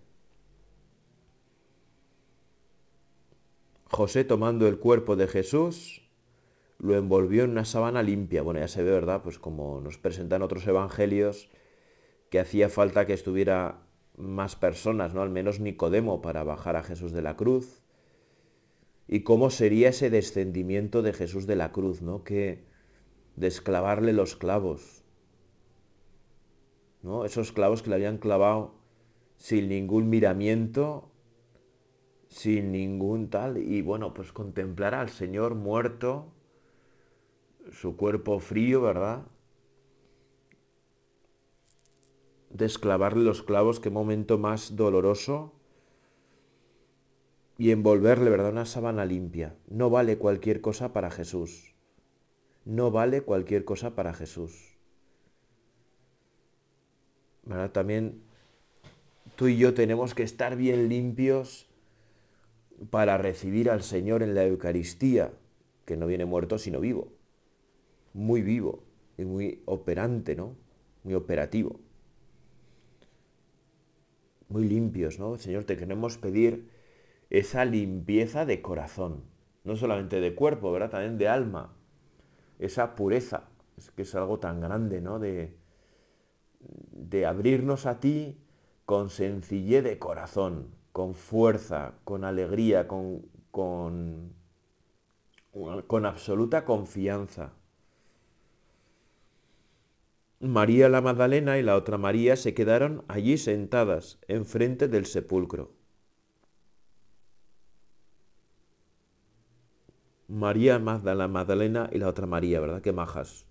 José 3.88 4.24
tomando 4.25 4.67
el 4.67 4.79
cuerpo 4.79 5.15
de 5.15 5.27
Jesús, 5.27 6.01
lo 6.79 6.98
envolvió 6.98 7.43
en 7.43 7.51
una 7.51 7.65
sábana 7.65 8.03
limpia. 8.03 8.41
Bueno, 8.41 8.60
ya 8.60 8.67
se 8.67 8.84
ve, 8.84 8.91
¿verdad? 8.91 9.22
Pues 9.24 9.39
como 9.39 9.79
nos 9.79 9.98
presentan 9.98 10.41
otros 10.41 10.67
evangelios, 10.67 11.50
que 12.29 12.39
hacía 12.39 12.67
falta 12.67 13.05
que 13.05 13.13
estuviera 13.13 13.84
más 14.17 14.55
personas, 14.55 15.13
¿no? 15.13 15.22
Al 15.22 15.29
menos 15.29 15.60
Nicodemo 15.60 16.22
para 16.22 16.43
bajar 16.43 16.75
a 16.75 16.84
Jesús 16.84 17.12
de 17.12 17.22
la 17.22 17.36
cruz. 17.36 17.81
Y 19.07 19.22
cómo 19.22 19.50
sería 19.50 19.89
ese 19.89 20.10
descendimiento 20.10 21.01
de 21.01 21.13
Jesús 21.13 21.45
de 21.48 21.55
la 21.55 21.72
cruz, 21.72 22.01
¿no? 22.01 22.24
Que 22.24 22.65
desclavarle 23.36 24.13
los 24.13 24.36
clavos, 24.36 25.03
¿no? 27.03 27.25
Esos 27.25 27.51
clavos 27.51 27.84
que 27.84 27.89
le 27.89 27.95
habían 27.95 28.17
clavado 28.17 28.75
sin 29.38 29.67
ningún 29.67 30.10
miramiento, 30.10 31.12
sin 32.29 32.72
ningún 32.72 33.29
tal, 33.29 33.57
y 33.57 33.81
bueno, 33.81 34.13
pues 34.13 34.31
contemplar 34.31 34.95
al 34.95 35.10
Señor 35.10 35.55
muerto, 35.55 36.34
su 37.72 37.95
cuerpo 37.98 38.39
frío, 38.39 38.81
¿verdad? 38.81 39.25
Desclavarle 42.55 43.24
los 43.24 43.44
clavos, 43.44 43.79
qué 43.79 43.89
momento 43.89 44.37
más 44.37 44.75
doloroso. 44.75 45.53
Y 47.57 47.72
envolverle, 47.72 48.29
¿verdad? 48.29 48.51
Una 48.51 48.65
sábana 48.65 49.05
limpia. 49.05 49.55
No 49.68 49.89
vale 49.89 50.18
cualquier 50.18 50.61
cosa 50.61 50.94
para 50.94 51.09
Jesús. 51.09 51.74
No 52.65 52.91
vale 52.91 53.22
cualquier 53.22 53.65
cosa 53.65 53.96
para 53.96 54.13
Jesús. 54.13 54.77
También 57.72 58.24
tú 59.35 59.48
y 59.48 59.57
yo 59.57 59.74
tenemos 59.74 60.15
que 60.15 60.24
estar 60.24 60.55
bien 60.55 60.89
limpios 60.89 61.68
para 62.89 63.18
recibir 63.18 63.70
al 63.70 63.83
Señor 63.83 64.24
en 64.24 64.33
la 64.33 64.46
Eucaristía, 64.46 65.31
que 65.85 65.96
no 65.96 66.07
viene 66.07 66.25
muerto 66.25 66.57
sino 66.57 66.79
vivo 66.79 67.15
muy 68.15 68.41
vivo 68.41 68.79
y 69.18 69.25
muy 69.25 69.61
operante, 69.65 70.35
¿no? 70.35 70.55
Muy 71.03 71.13
operativo. 71.13 71.79
Muy 74.50 74.68
limpios, 74.68 75.20
¿no? 75.20 75.38
Señor, 75.38 75.64
te 75.66 75.77
queremos 75.77 76.18
pedir 76.18 76.70
esa 77.29 77.66
limpieza 77.66 78.46
de 78.46 78.62
corazón, 78.62 79.24
no 79.64 79.75
solamente 79.75 80.20
de 80.22 80.36
cuerpo, 80.36 80.72
¿verdad? 80.72 80.92
También 80.92 81.18
de 81.18 81.27
alma. 81.27 81.74
Esa 82.60 82.96
pureza, 82.96 83.50
es 83.77 83.92
que 83.92 84.03
es 84.03 84.16
algo 84.16 84.40
tan 84.40 84.62
grande, 84.62 85.01
¿no? 85.01 85.20
De, 85.20 85.58
de 86.92 87.25
abrirnos 87.25 87.86
a 87.86 88.00
ti 88.00 88.38
con 88.86 89.10
sencillez 89.10 89.84
de 89.84 90.00
corazón, 90.00 90.68
con 90.92 91.16
fuerza, 91.16 91.96
con 92.03 92.24
alegría, 92.24 92.88
con, 92.88 93.24
con, 93.51 94.34
con 95.88 96.05
absoluta 96.05 96.66
confianza. 96.66 97.53
María 100.48 100.90
la 100.90 101.01
Magdalena 101.01 101.58
y 101.58 101.64
la 101.64 101.75
otra 101.75 101.98
María 101.98 102.36
se 102.36 102.53
quedaron 102.53 103.03
allí 103.08 103.38
sentadas, 103.38 104.20
enfrente 104.27 104.88
del 104.88 105.05
sepulcro. 105.05 105.74
María 110.27 110.79
Magdalena, 110.79 111.27
Magdalena 111.27 111.90
y 111.92 112.00
la 112.00 112.08
otra 112.08 112.25
María, 112.25 112.60
¿verdad? 112.60 112.81
Qué 112.81 112.92
majas. 112.92 113.46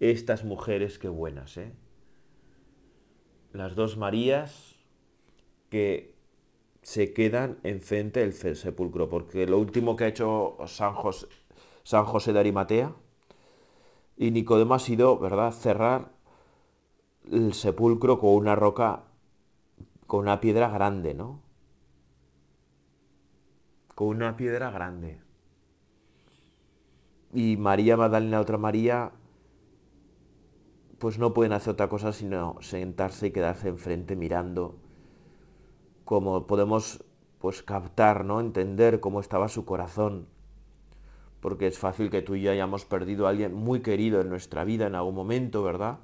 Estas 0.00 0.44
mujeres, 0.44 0.98
qué 0.98 1.08
buenas, 1.08 1.56
¿eh? 1.56 1.72
Las 3.52 3.74
dos 3.74 3.96
Marías 3.96 4.76
que 5.68 6.14
se 6.82 7.12
quedan 7.12 7.58
enfrente 7.62 8.20
del 8.20 8.34
sepulcro, 8.56 9.08
porque 9.08 9.46
lo 9.46 9.58
último 9.58 9.96
que 9.96 10.04
ha 10.04 10.08
hecho 10.08 10.56
San 10.66 10.94
José, 10.94 11.26
San 11.84 12.04
José 12.04 12.32
de 12.32 12.40
Arimatea 12.40 12.94
y 14.22 14.30
Nicodemo 14.30 14.74
ha 14.74 14.78
sido, 14.78 15.18
¿verdad?, 15.18 15.50
cerrar 15.50 16.12
el 17.28 17.54
sepulcro 17.54 18.20
con 18.20 18.30
una 18.30 18.54
roca, 18.54 19.02
con 20.06 20.20
una 20.20 20.40
piedra 20.40 20.68
grande, 20.68 21.12
¿no? 21.12 21.42
Con 23.96 24.08
una 24.08 24.36
piedra 24.36 24.70
grande. 24.70 25.20
Y 27.32 27.56
María 27.56 27.96
Magdalena, 27.96 28.38
otra 28.38 28.58
María, 28.58 29.10
pues 31.00 31.18
no 31.18 31.34
pueden 31.34 31.52
hacer 31.52 31.72
otra 31.72 31.88
cosa 31.88 32.12
sino 32.12 32.58
sentarse 32.60 33.26
y 33.26 33.30
quedarse 33.32 33.70
enfrente 33.70 34.14
mirando, 34.14 34.76
como 36.04 36.46
podemos 36.46 37.04
pues 37.40 37.64
captar, 37.64 38.24
¿no? 38.24 38.38
Entender 38.38 39.00
cómo 39.00 39.18
estaba 39.18 39.48
su 39.48 39.64
corazón 39.64 40.28
porque 41.42 41.66
es 41.66 41.76
fácil 41.76 42.08
que 42.08 42.22
tú 42.22 42.36
y 42.36 42.42
yo 42.42 42.52
hayamos 42.52 42.84
perdido 42.84 43.26
a 43.26 43.30
alguien 43.30 43.52
muy 43.52 43.80
querido 43.80 44.20
en 44.20 44.30
nuestra 44.30 44.62
vida 44.64 44.86
en 44.86 44.94
algún 44.94 45.16
momento, 45.16 45.62
¿verdad? 45.64 45.98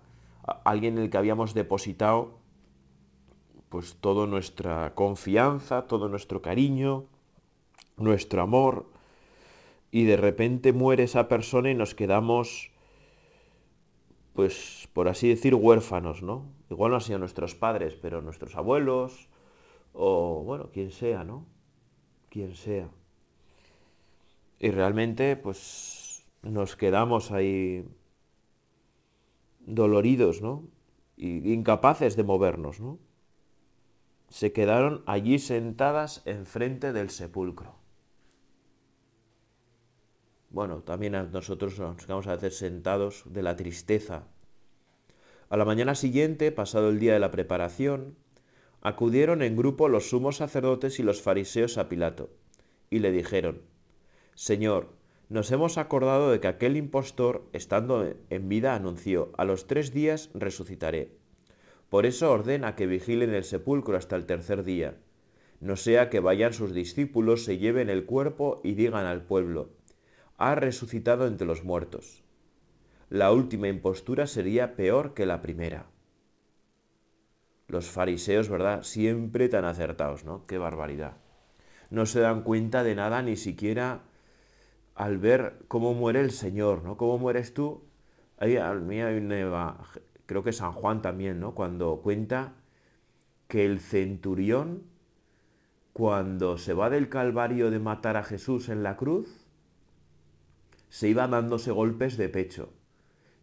alguien 0.65 0.99
en 0.99 1.05
el 1.05 1.11
que 1.11 1.17
habíamos 1.17 1.55
depositado 1.55 2.39
pues 3.69 3.97
toda 4.01 4.27
nuestra 4.27 4.95
confianza, 4.95 5.87
todo 5.87 6.09
nuestro 6.09 6.43
cariño, 6.43 7.05
nuestro 7.99 8.43
amor, 8.43 8.87
y 9.91 10.05
de 10.05 10.17
repente 10.17 10.73
muere 10.73 11.05
esa 11.05 11.29
persona 11.29 11.71
y 11.71 11.75
nos 11.75 11.95
quedamos, 11.95 12.71
pues 14.33 14.89
por 14.95 15.09
así 15.09 15.29
decir, 15.29 15.55
huérfanos, 15.55 16.23
¿no? 16.23 16.47
Igual 16.71 16.91
no 16.91 16.97
han 16.97 17.03
sido 17.03 17.19
nuestros 17.19 17.55
padres, 17.55 17.95
pero 17.95 18.23
nuestros 18.23 18.57
abuelos, 18.57 19.29
o 19.93 20.43
bueno, 20.45 20.71
quien 20.73 20.91
sea, 20.91 21.25
¿no? 21.25 21.47
Quien 22.31 22.55
sea. 22.55 22.89
Y 24.59 24.71
realmente, 24.71 25.37
pues 25.37 26.25
nos 26.43 26.77
quedamos 26.77 27.31
ahí 27.31 27.85
doloridos, 29.61 30.43
¿no? 30.43 30.65
Y 31.17 31.53
incapaces 31.53 32.17
de 32.17 32.25
movernos, 32.25 32.81
¿no? 32.81 32.99
Se 34.29 34.53
quedaron 34.53 35.03
allí 35.07 35.39
sentadas 35.39 36.23
enfrente 36.27 36.93
del 36.93 37.11
sepulcro. 37.11 37.77
Bueno, 40.51 40.81
también 40.81 41.15
a 41.15 41.25
nosotros 41.25 41.79
nos 41.79 42.05
quedamos 42.05 42.27
a 42.27 42.35
veces 42.37 42.59
sentados 42.59 43.25
de 43.27 43.43
la 43.43 43.57
tristeza. 43.57 44.27
A 45.51 45.57
la 45.57 45.65
mañana 45.65 45.95
siguiente, 45.95 46.53
pasado 46.53 46.89
el 46.89 46.99
día 46.99 47.13
de 47.13 47.21
la 47.21 47.31
preparación, 47.31 48.17
acudieron 48.81 49.43
en 49.43 49.57
grupo 49.57 49.89
los 49.89 50.11
sumos 50.11 50.37
sacerdotes 50.37 50.99
y 50.99 51.03
los 51.03 51.23
fariseos 51.23 51.79
a 51.79 51.89
Pilato, 51.89 52.31
y 52.91 53.01
le 53.01 53.13
dijeron, 53.13 53.63
Señor, 54.39 54.95
nos 55.29 55.51
hemos 55.51 55.79
acordado 55.79 56.31
de 56.31 56.39
que 56.39 56.47
aquel 56.47 56.77
impostor, 56.77 57.49
estando 57.53 58.15
en 58.31 58.49
vida, 58.49 58.77
anunció, 58.77 59.33
a 59.37 59.45
los 59.45 59.67
tres 59.67 59.93
días 59.93 60.31
resucitaré. 60.33 61.11
Por 61.91 62.07
eso 62.07 62.31
ordena 62.31 62.77
que 62.77 62.87
vigilen 62.87 63.35
el 63.35 63.43
sepulcro 63.43 63.97
hasta 63.97 64.15
el 64.15 64.27
tercer 64.27 64.63
día. 64.63 64.97
no 65.59 65.75
sea 65.75 66.09
que 66.09 66.21
vayan 66.21 66.53
sus 66.53 66.73
discípulos, 66.73 67.43
se 67.43 67.59
lleven 67.59 67.91
el 67.91 68.05
cuerpo 68.05 68.61
y 68.63 68.75
digan 68.75 69.07
al 69.07 69.23
pueblo, 69.23 69.71
ha 70.37 70.55
resucitado 70.55 71.27
entre 71.27 71.45
los 71.45 71.65
muertos. 71.65 72.23
La 73.11 73.33
última 73.33 73.67
impostura 73.67 74.29
sería 74.29 74.77
peor 74.77 75.15
que 75.15 75.27
la 75.27 75.43
primera. 75.43 75.91
Los 77.67 77.91
fariseos, 77.91 78.49
¿verdad? 78.49 78.85
Siempre 78.85 79.49
tan 79.49 79.65
acertados, 79.65 80.25
¿no? 80.25 80.45
Qué 80.45 80.59
barbaridad. 80.59 81.17
No 81.91 82.07
se 82.07 82.21
dan 82.21 82.43
cuenta 82.43 82.85
de 82.85 82.95
nada 82.95 83.21
ni 83.21 83.35
siquiera 83.35 84.05
al 84.99 85.19
ver 85.19 85.61
cómo 85.69 85.95
muere 85.95 86.21
el 86.21 86.33
Señor, 86.33 86.83
¿no? 86.83 86.97
¿Cómo 86.97 87.19
mueres 87.19 87.55
tú? 87.55 87.85
Ahí, 88.37 88.57
hay 88.57 89.17
una, 89.17 89.77
creo 90.27 90.43
que 90.43 90.53
San 90.53 90.73
Juan 90.73 91.03
también, 91.03 91.39
¿no? 91.39 91.55
Cuando 91.55 92.01
cuenta 92.03 92.55
que 93.47 93.65
el 93.65 93.79
centurión, 93.79 94.83
cuando 95.93 96.59
se 96.59 96.75
va 96.75 96.91
del 96.91 97.09
Calvario 97.09 97.71
de 97.71 97.79
matar 97.79 98.17
a 98.17 98.25
Jesús 98.25 98.69
en 98.69 98.83
la 98.83 98.97
cruz, 98.97 99.47
se 100.89 101.09
iba 101.09 101.29
dándose 101.29 101.71
golpes 101.71 102.17
de 102.17 102.29
pecho 102.29 102.73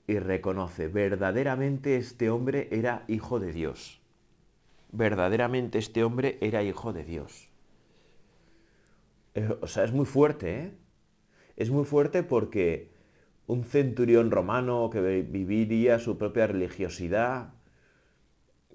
y 0.08 0.20
reconoce, 0.20 0.90
verdaderamente 0.90 1.96
este 1.96 2.30
hombre 2.30 2.68
era 2.72 3.06
hijo 3.08 3.40
de 3.40 3.54
Dios. 3.54 4.02
Verdaderamente 4.92 5.78
este 5.78 6.04
hombre 6.04 6.38
era 6.42 6.64
hijo 6.64 6.92
de 6.92 7.06
Dios. 7.06 7.48
Eh, 9.36 9.58
o 9.62 9.68
sea, 9.68 9.86
es 9.86 9.94
muy 9.94 10.06
fuerte, 10.06 10.60
¿eh? 10.60 10.85
Es 11.56 11.70
muy 11.72 11.86
fuerte 11.86 12.24
porque 12.24 12.92
un 13.48 13.64
centurión 13.64 14.32
romano 14.32 14.90
que 14.90 15.22
viviría 15.22 16.00
su 16.00 16.18
propia 16.18 16.48
religiosidad, 16.48 17.54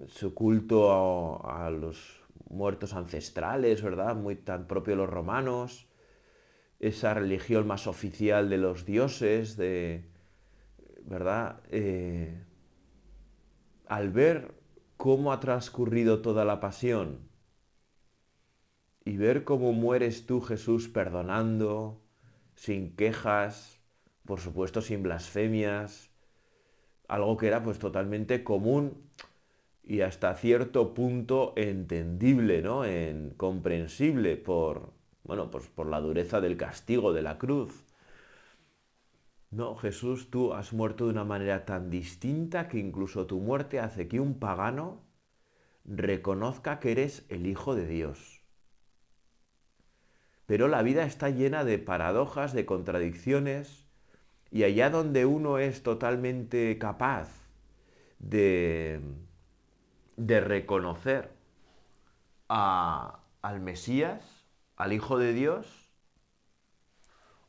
su 0.07 0.33
culto 0.33 1.45
a, 1.47 1.69
los 1.69 2.21
muertos 2.49 2.93
ancestrales, 2.93 3.81
¿verdad? 3.81 4.15
Muy 4.15 4.35
tan 4.35 4.67
propio 4.67 4.93
de 4.93 4.97
los 4.97 5.09
romanos, 5.09 5.87
esa 6.79 7.13
religión 7.13 7.67
más 7.67 7.85
oficial 7.85 8.49
de 8.49 8.57
los 8.57 8.85
dioses, 8.85 9.57
de, 9.57 10.09
¿verdad? 11.03 11.61
Eh, 11.69 12.43
al 13.87 14.09
ver 14.09 14.55
cómo 14.97 15.33
ha 15.33 15.39
transcurrido 15.39 16.21
toda 16.21 16.45
la 16.45 16.59
pasión 16.59 17.19
y 19.05 19.17
ver 19.17 19.43
cómo 19.43 19.73
mueres 19.73 20.25
tú, 20.25 20.41
Jesús, 20.41 20.87
perdonando, 20.87 22.00
sin 22.61 22.95
quejas, 22.95 23.79
por 24.23 24.39
supuesto 24.39 24.81
sin 24.81 25.01
blasfemias, 25.01 26.11
algo 27.07 27.35
que 27.35 27.47
era 27.47 27.63
pues 27.63 27.79
totalmente 27.79 28.43
común 28.43 29.09
y 29.83 30.01
hasta 30.01 30.35
cierto 30.35 30.93
punto 30.93 31.53
entendible, 31.55 32.61
¿no? 32.61 32.85
En, 32.85 33.31
comprensible 33.31 34.37
por, 34.37 34.93
bueno, 35.23 35.49
pues 35.49 35.69
por 35.69 35.87
la 35.87 35.99
dureza 36.01 36.39
del 36.39 36.55
castigo 36.55 37.13
de 37.13 37.23
la 37.23 37.39
cruz. 37.39 37.83
No, 39.49 39.75
Jesús, 39.75 40.29
tú 40.29 40.53
has 40.53 40.71
muerto 40.71 41.05
de 41.05 41.13
una 41.13 41.23
manera 41.25 41.65
tan 41.65 41.89
distinta 41.89 42.67
que 42.67 42.77
incluso 42.77 43.25
tu 43.25 43.39
muerte 43.39 43.79
hace 43.79 44.07
que 44.07 44.19
un 44.19 44.37
pagano 44.37 45.01
reconozca 45.83 46.79
que 46.79 46.91
eres 46.91 47.25
el 47.29 47.47
Hijo 47.47 47.73
de 47.73 47.87
Dios. 47.87 48.40
Pero 50.51 50.67
la 50.67 50.83
vida 50.83 51.05
está 51.05 51.29
llena 51.29 51.63
de 51.63 51.79
paradojas, 51.79 52.51
de 52.51 52.65
contradicciones, 52.65 53.87
y 54.51 54.63
allá 54.63 54.89
donde 54.89 55.25
uno 55.25 55.59
es 55.59 55.81
totalmente 55.81 56.77
capaz 56.77 57.29
de, 58.19 58.99
de 60.17 60.41
reconocer 60.41 61.31
al 62.49 63.61
Mesías, 63.61 64.45
al 64.75 64.91
Hijo 64.91 65.17
de 65.17 65.31
Dios, 65.31 65.89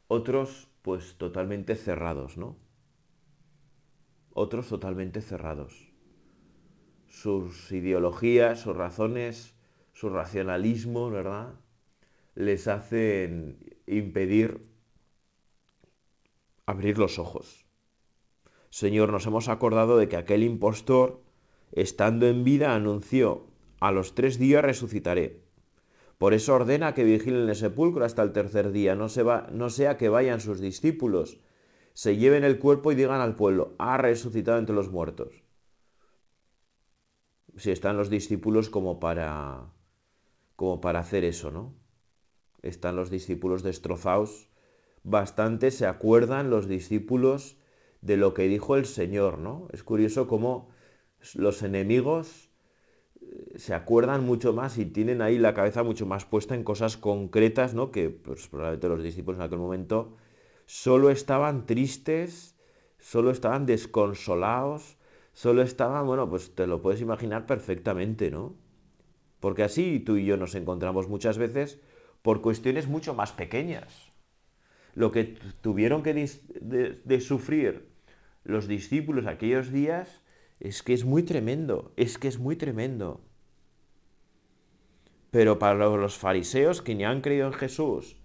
otros 0.06 0.68
pues 0.82 1.16
totalmente 1.18 1.74
cerrados, 1.74 2.36
¿no? 2.38 2.56
Otros 4.32 4.68
totalmente 4.68 5.22
cerrados. 5.22 5.92
Sus 7.08 7.72
ideologías, 7.72 8.60
sus 8.60 8.76
razones, 8.76 9.56
su 9.92 10.08
racionalismo, 10.08 11.10
¿verdad? 11.10 11.61
Les 12.34 12.66
hacen 12.68 13.58
impedir 13.86 14.60
abrir 16.66 16.98
los 16.98 17.18
ojos. 17.18 17.66
Señor, 18.70 19.12
nos 19.12 19.26
hemos 19.26 19.48
acordado 19.48 19.98
de 19.98 20.08
que 20.08 20.16
aquel 20.16 20.42
impostor, 20.42 21.22
estando 21.72 22.26
en 22.26 22.44
vida, 22.44 22.74
anunció, 22.74 23.48
a 23.80 23.92
los 23.92 24.14
tres 24.14 24.38
días 24.38 24.64
resucitaré. 24.64 25.42
Por 26.16 26.34
eso 26.34 26.54
ordena 26.54 26.94
que 26.94 27.04
vigilen 27.04 27.48
el 27.48 27.56
sepulcro 27.56 28.04
hasta 28.04 28.22
el 28.22 28.32
tercer 28.32 28.70
día, 28.70 28.94
no, 28.94 29.08
no 29.50 29.70
sea 29.70 29.96
que 29.96 30.08
vayan 30.08 30.40
sus 30.40 30.60
discípulos, 30.60 31.40
se 31.94 32.16
lleven 32.16 32.44
el 32.44 32.58
cuerpo 32.58 32.92
y 32.92 32.94
digan 32.94 33.20
al 33.20 33.34
pueblo, 33.34 33.74
ha 33.78 33.98
resucitado 33.98 34.58
entre 34.58 34.74
los 34.74 34.90
muertos. 34.90 35.42
Si 37.56 37.70
están 37.70 37.96
los 37.96 38.08
discípulos 38.08 38.70
como 38.70 38.98
para 38.98 39.72
como 40.56 40.80
para 40.80 41.00
hacer 41.00 41.24
eso, 41.24 41.50
¿no? 41.50 41.74
Están 42.62 42.96
los 42.96 43.10
discípulos 43.10 43.62
destrozados 43.62 44.48
bastante 45.04 45.70
se 45.70 45.86
acuerdan 45.86 46.50
los 46.50 46.68
discípulos 46.68 47.56
de 48.00 48.16
lo 48.16 48.34
que 48.34 48.48
dijo 48.48 48.76
el 48.76 48.86
Señor, 48.86 49.38
¿no? 49.38 49.68
Es 49.72 49.82
curioso 49.82 50.26
cómo 50.26 50.70
los 51.34 51.62
enemigos 51.62 52.50
eh, 53.20 53.52
se 53.56 53.74
acuerdan 53.74 54.24
mucho 54.24 54.52
más 54.52 54.78
y 54.78 54.86
tienen 54.86 55.22
ahí 55.22 55.38
la 55.38 55.54
cabeza 55.54 55.82
mucho 55.82 56.06
más 56.06 56.24
puesta 56.24 56.54
en 56.54 56.64
cosas 56.64 56.96
concretas, 56.96 57.74
¿no? 57.74 57.90
Que 57.90 58.10
pues, 58.10 58.48
probablemente 58.48 58.88
los 58.88 59.02
discípulos 59.02 59.38
en 59.38 59.46
aquel 59.46 59.58
momento 59.58 60.16
solo 60.66 61.10
estaban 61.10 61.66
tristes, 61.66 62.56
solo 62.98 63.30
estaban 63.30 63.66
desconsolados, 63.66 64.96
solo 65.32 65.62
estaban, 65.62 66.06
bueno, 66.06 66.28
pues 66.28 66.54
te 66.54 66.66
lo 66.66 66.82
puedes 66.82 67.00
imaginar 67.00 67.46
perfectamente, 67.46 68.30
¿no? 68.30 68.54
Porque 69.40 69.64
así 69.64 70.00
tú 70.00 70.16
y 70.16 70.24
yo 70.24 70.36
nos 70.36 70.54
encontramos 70.54 71.08
muchas 71.08 71.38
veces 71.38 71.80
por 72.22 72.40
cuestiones 72.40 72.86
mucho 72.86 73.14
más 73.14 73.32
pequeñas 73.32 74.12
lo 74.94 75.10
que 75.10 75.24
tuvieron 75.60 76.02
que 76.02 76.14
de, 76.14 77.20
sufrir 77.20 77.88
los 78.44 78.68
discípulos 78.68 79.26
aquellos 79.26 79.72
días 79.72 80.20
es 80.60 80.82
que 80.82 80.92
es 80.92 81.04
muy 81.04 81.22
tremendo, 81.22 81.92
es 81.96 82.18
que 82.18 82.28
es 82.28 82.38
muy 82.38 82.56
tremendo. 82.56 83.20
Pero 85.30 85.58
para 85.58 85.74
los 85.74 86.18
fariseos 86.18 86.82
que 86.82 86.94
ni 86.94 87.04
han 87.04 87.20
creído 87.22 87.46
en 87.46 87.54
Jesús, 87.54 88.16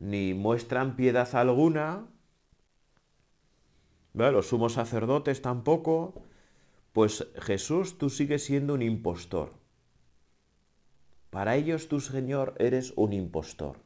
ni 0.00 0.34
muestran 0.34 0.96
piedad 0.96 1.32
alguna, 1.36 2.08
los 4.14 4.48
sumos 4.48 4.72
sacerdotes 4.72 5.42
tampoco, 5.42 6.22
pues 6.92 7.28
Jesús 7.40 7.98
tú 7.98 8.10
sigues 8.10 8.44
siendo 8.44 8.74
un 8.74 8.82
impostor. 8.82 9.50
Para 11.36 11.54
ellos 11.54 11.88
tú, 11.88 12.00
Señor, 12.00 12.54
eres 12.58 12.94
un 12.96 13.12
impostor. 13.12 13.76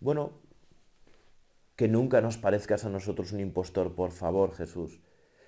Bueno, 0.00 0.32
que 1.76 1.86
nunca 1.86 2.20
nos 2.20 2.36
parezcas 2.36 2.84
a 2.84 2.88
nosotros 2.88 3.30
un 3.30 3.38
impostor, 3.38 3.94
por 3.94 4.10
favor, 4.10 4.52
Jesús. 4.52 4.98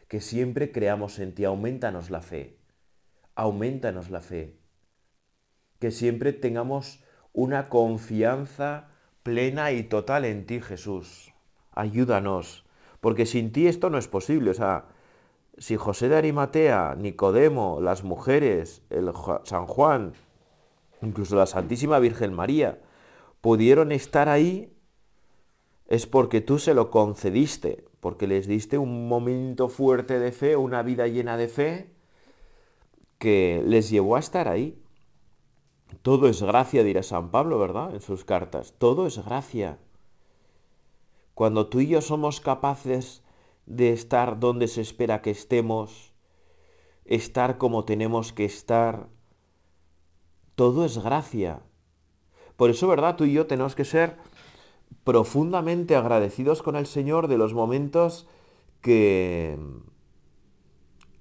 Que 0.07 0.21
siempre 0.21 0.71
creamos 0.71 1.19
en 1.19 1.35
ti, 1.35 1.45
aumentanos 1.45 2.11
la 2.11 2.21
fe. 2.21 2.61
Aumentanos 3.35 4.09
la 4.09 4.21
fe. 4.21 4.61
Que 5.81 5.91
siempre 5.91 6.33
tengamos 6.33 7.03
una 7.33 7.69
confianza 7.69 8.89
plena 9.25 9.73
y 9.73 9.83
total 9.83 10.25
en 10.25 10.47
ti, 10.47 10.61
Jesús. 10.61 11.35
Ayúdanos, 11.73 12.65
porque 13.01 13.27
sin 13.27 13.51
ti 13.51 13.67
esto 13.67 13.91
no 13.91 13.99
es 13.99 14.07
posible. 14.07 14.53
O 14.53 14.55
sea, 14.55 14.85
si 15.59 15.75
José 15.75 16.09
de 16.09 16.19
Arimatea, 16.19 16.95
Nicodemo, 16.97 17.81
las 17.81 18.05
mujeres, 18.05 18.83
el 18.91 19.11
San 19.43 19.67
Juan, 19.67 20.13
incluso 21.03 21.37
la 21.37 21.47
Santísima 21.47 21.99
Virgen 21.99 22.33
María, 22.33 22.81
pudieron 23.41 23.93
estar 23.93 24.29
ahí 24.29 24.73
es 25.87 26.07
porque 26.07 26.41
tú 26.41 26.59
se 26.59 26.73
lo 26.73 26.91
concediste, 26.91 27.85
porque 28.01 28.27
les 28.27 28.47
diste 28.47 28.79
un 28.79 29.09
momento 29.09 29.69
fuerte 29.69 30.19
de 30.19 30.33
fe, 30.33 30.57
una 30.57 30.83
vida 30.83 31.07
llena 31.07 31.37
de 31.37 31.49
fe, 31.49 31.93
que 33.19 33.63
les 33.67 33.91
llevó 33.91 34.17
a 34.17 34.21
estar 34.21 34.49
ahí. 34.49 34.83
Todo 36.01 36.29
es 36.29 36.43
gracia, 36.43 36.83
dirá 36.83 37.03
San 37.03 37.31
Pablo, 37.31 37.59
¿verdad? 37.59 37.95
En 37.95 38.01
sus 38.01 38.25
cartas. 38.25 38.75
Todo 38.79 39.07
es 39.07 39.23
gracia. 39.23 39.79
Cuando 41.35 41.67
tú 41.67 41.81
y 41.81 41.89
yo 41.89 42.01
somos 42.01 42.41
capaces 42.41 43.23
de 43.67 43.93
estar 43.93 44.41
donde 44.41 44.69
se 44.69 44.81
espera 44.81 45.23
que 45.23 45.31
estemos, 45.31 46.13
estar 47.05 47.59
como 47.59 47.85
tenemos 47.85 48.33
que 48.33 48.45
estar, 48.45 49.09
todo 50.63 50.85
es 50.85 51.03
gracia. 51.03 51.59
Por 52.57 52.71
eso, 52.71 52.87
¿verdad? 52.87 53.17
Tú 53.17 53.25
y 53.25 53.33
yo 53.33 53.49
tenemos 53.49 53.75
que 53.75 53.85
ser 53.85 54.17
profundamente 55.03 55.97
agradecidos 55.97 56.63
con 56.63 56.77
el 56.77 56.87
Señor 56.87 57.27
de 57.27 57.37
los 57.37 57.53
momentos 57.53 58.29
que, 58.81 59.59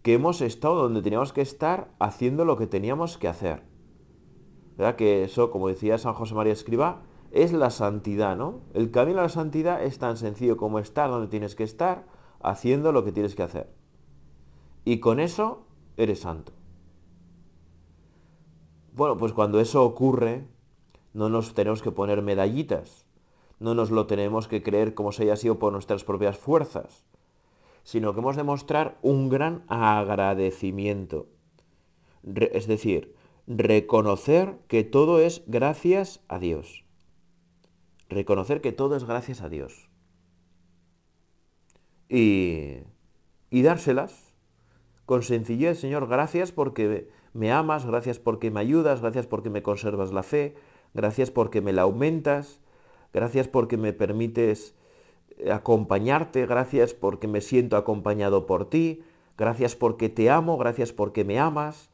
que 0.04 0.14
hemos 0.14 0.42
estado 0.42 0.76
donde 0.76 1.02
teníamos 1.02 1.34
que 1.34 1.42
estar 1.42 1.90
haciendo 1.98 2.46
lo 2.46 2.56
que 2.56 2.68
teníamos 2.68 3.18
que 3.18 3.28
hacer. 3.28 3.64
¿Verdad? 4.78 4.96
Que 4.96 5.24
eso, 5.24 5.50
como 5.50 5.70
decía 5.70 5.98
San 5.98 6.14
José 6.14 6.36
María 6.36 6.54
Escriba, 6.54 7.02
es 7.32 7.52
la 7.52 7.72
santidad, 7.72 8.38
¿no? 8.38 8.62
El 8.76 8.92
camino 8.92 9.22
a 9.22 9.24
la 9.24 9.30
santidad 9.30 9.84
es 9.84 9.98
tan 9.98 10.18
sencillo 10.18 10.56
como 10.56 10.78
estar 10.78 11.10
donde 11.10 11.30
tienes 11.30 11.56
que 11.56 11.64
estar, 11.64 12.06
haciendo 12.44 12.92
lo 12.92 13.04
que 13.04 13.12
tienes 13.12 13.34
que 13.34 13.42
hacer. 13.42 13.74
Y 14.86 15.00
con 15.00 15.20
eso 15.20 15.66
eres 15.98 16.20
santo. 16.20 16.52
Bueno, 18.94 19.18
pues 19.18 19.32
cuando 19.34 19.60
eso 19.60 19.84
ocurre, 19.86 20.48
no 21.14 21.30
nos 21.30 21.54
tenemos 21.54 21.82
que 21.82 21.92
poner 21.92 22.22
medallitas, 22.22 23.06
no 23.60 23.74
nos 23.74 23.90
lo 23.90 24.08
tenemos 24.08 24.48
que 24.48 24.64
creer 24.64 24.94
como 24.94 25.12
si 25.12 25.24
haya 25.24 25.36
sido 25.38 25.60
por 25.60 25.72
nuestras 25.72 26.04
propias 26.04 26.38
fuerzas, 26.38 27.06
sino 27.84 28.14
que 28.14 28.20
hemos 28.20 28.36
de 28.36 28.44
mostrar 28.44 28.98
un 29.02 29.30
gran 29.30 29.64
agradecimiento. 29.68 31.28
es 32.24 32.68
decir, 32.68 33.16
reconocer 33.48 34.60
que 34.68 34.84
todo 34.84 35.20
es 35.20 35.44
gracias 35.48 36.22
a 36.28 36.40
Dios. 36.40 36.86
Reconocer 38.10 38.62
que 38.62 38.72
todo 38.72 38.96
es 38.96 39.06
gracias 39.06 39.42
a 39.42 39.50
Dios. 39.50 39.90
Y, 42.10 42.80
y 43.50 43.62
dárselas 43.62 44.34
con 45.06 45.24
sencillez, 45.24 45.80
Señor, 45.80 46.08
gracias 46.08 46.52
porque 46.52 47.10
me 47.34 47.52
amas, 47.52 47.86
gracias 47.86 48.20
porque 48.20 48.52
me 48.52 48.60
ayudas, 48.60 49.02
gracias 49.02 49.28
porque 49.28 49.50
me 49.50 49.64
conservas 49.64 50.12
la 50.12 50.24
fe, 50.24 50.56
gracias 50.94 51.32
porque 51.32 51.62
me 51.62 51.74
la 51.74 51.84
aumentas, 51.84 52.60
gracias 53.14 53.48
porque 53.48 53.78
me 53.78 53.94
permites 53.94 54.76
eh, 55.38 55.52
acompañarte, 55.52 56.46
gracias 56.46 56.94
porque 56.94 57.28
me 57.28 57.42
siento 57.42 57.78
acompañado 57.78 58.46
por 58.46 58.70
ti, 58.70 59.04
gracias 59.38 59.76
porque 59.76 60.10
te 60.10 60.30
amo, 60.30 60.58
gracias 60.58 60.92
porque 60.92 61.24
me 61.24 61.40
amas. 61.40 61.90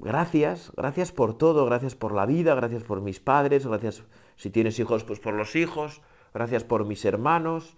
Gracias, 0.00 0.72
gracias 0.76 1.12
por 1.12 1.38
todo, 1.38 1.64
gracias 1.64 1.94
por 1.94 2.12
la 2.12 2.26
vida, 2.26 2.54
gracias 2.54 2.82
por 2.82 3.00
mis 3.00 3.20
padres, 3.20 3.66
gracias 3.66 4.02
si 4.36 4.50
tienes 4.50 4.78
hijos, 4.78 5.04
pues 5.04 5.20
por 5.20 5.34
los 5.34 5.56
hijos, 5.56 6.02
gracias 6.34 6.64
por 6.64 6.84
mis 6.84 7.04
hermanos, 7.04 7.76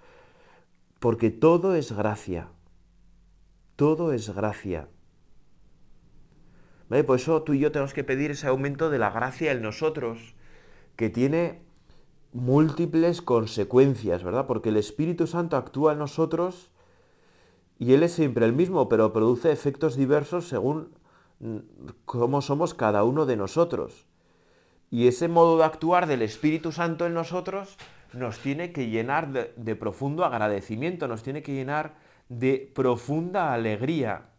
porque 0.99 1.31
todo 1.31 1.75
es 1.75 1.93
gracia, 1.93 2.49
todo 3.77 4.13
es 4.13 4.35
gracia. 4.35 4.89
Por 6.89 7.17
eso 7.17 7.43
tú 7.43 7.53
y 7.53 7.59
yo 7.59 7.73
tenemos 7.73 7.95
que 7.95 8.05
pedir 8.05 8.31
ese 8.31 8.47
aumento 8.47 8.91
de 8.91 8.99
la 8.99 9.11
gracia 9.11 9.53
en 9.53 9.63
nosotros, 9.63 10.35
que 10.95 11.11
tiene 11.11 11.63
múltiples 12.33 13.23
consecuencias, 13.23 14.23
¿verdad? 14.23 14.47
Porque 14.47 14.69
el 14.69 14.77
Espíritu 14.77 15.27
Santo 15.27 15.57
actúa 15.57 15.93
en 15.93 15.99
nosotros 15.99 16.71
y 17.79 17.93
Él 17.93 18.03
es 18.03 18.13
siempre 18.13 18.47
el 18.47 18.53
mismo, 18.53 18.89
pero 18.89 19.13
produce 19.13 19.51
efectos 19.51 19.97
diversos 19.97 20.49
según 20.49 20.91
mm, 21.41 21.59
cómo 22.05 22.41
somos 22.41 22.75
cada 22.75 23.05
uno 23.05 23.27
de 23.27 23.37
nosotros. 23.37 24.07
Y 24.91 25.09
ese 25.09 25.29
modo 25.29 25.59
de 25.59 25.65
actuar 25.65 26.07
del 26.07 26.23
Espíritu 26.23 26.73
Santo 26.73 27.07
en 27.07 27.15
nosotros 27.15 27.77
nos 28.13 28.39
tiene 28.39 28.73
que 28.73 28.89
llenar 28.89 29.33
de, 29.33 29.53
de 29.57 29.75
profundo 29.75 30.25
agradecimiento, 30.25 31.09
nos 31.09 31.23
tiene 31.25 31.43
que 31.43 31.53
llenar 31.53 31.97
de 32.29 32.71
profunda 32.75 33.53
alegría 33.53 34.31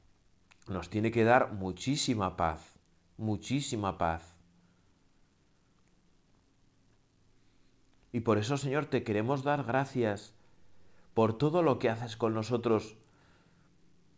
nos 0.70 0.90
tiene 0.90 1.12
que 1.12 1.24
dar 1.24 1.54
muchísima 1.54 2.38
paz, 2.38 2.80
muchísima 3.18 3.98
paz. 3.98 4.36
Y 8.12 8.22
por 8.22 8.38
eso, 8.38 8.58
Señor, 8.58 8.86
te 8.86 9.04
queremos 9.04 9.44
dar 9.44 9.64
gracias 9.64 10.34
por 11.14 11.38
todo 11.38 11.62
lo 11.62 11.80
que 11.80 11.90
haces 11.90 12.18
con 12.18 12.34
nosotros, 12.34 12.98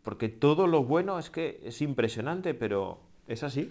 porque 0.02 0.28
todo 0.28 0.66
lo 0.66 0.84
bueno 0.84 1.18
es 1.18 1.30
que 1.30 1.60
es 1.64 1.82
impresionante, 1.82 2.54
pero 2.54 3.00
es 3.26 3.42
así. 3.42 3.68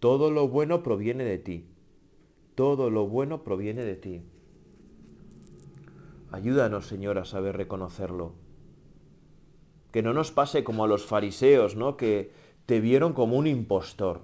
Todo 0.00 0.30
lo 0.30 0.48
bueno 0.48 0.82
proviene 0.82 1.24
de 1.24 1.38
ti. 1.38 1.66
Todo 2.54 2.90
lo 2.90 3.06
bueno 3.06 3.42
proviene 3.42 3.84
de 3.84 3.96
ti. 3.96 4.22
Ayúdanos, 6.30 6.86
Señor, 6.86 7.18
a 7.18 7.24
saber 7.24 7.56
reconocerlo 7.56 8.43
que 9.94 10.02
no 10.02 10.12
nos 10.12 10.32
pase 10.32 10.64
como 10.64 10.82
a 10.82 10.88
los 10.88 11.06
fariseos, 11.06 11.76
¿no? 11.76 11.96
Que 11.96 12.32
te 12.66 12.80
vieron 12.80 13.12
como 13.12 13.36
un 13.36 13.46
impostor. 13.46 14.22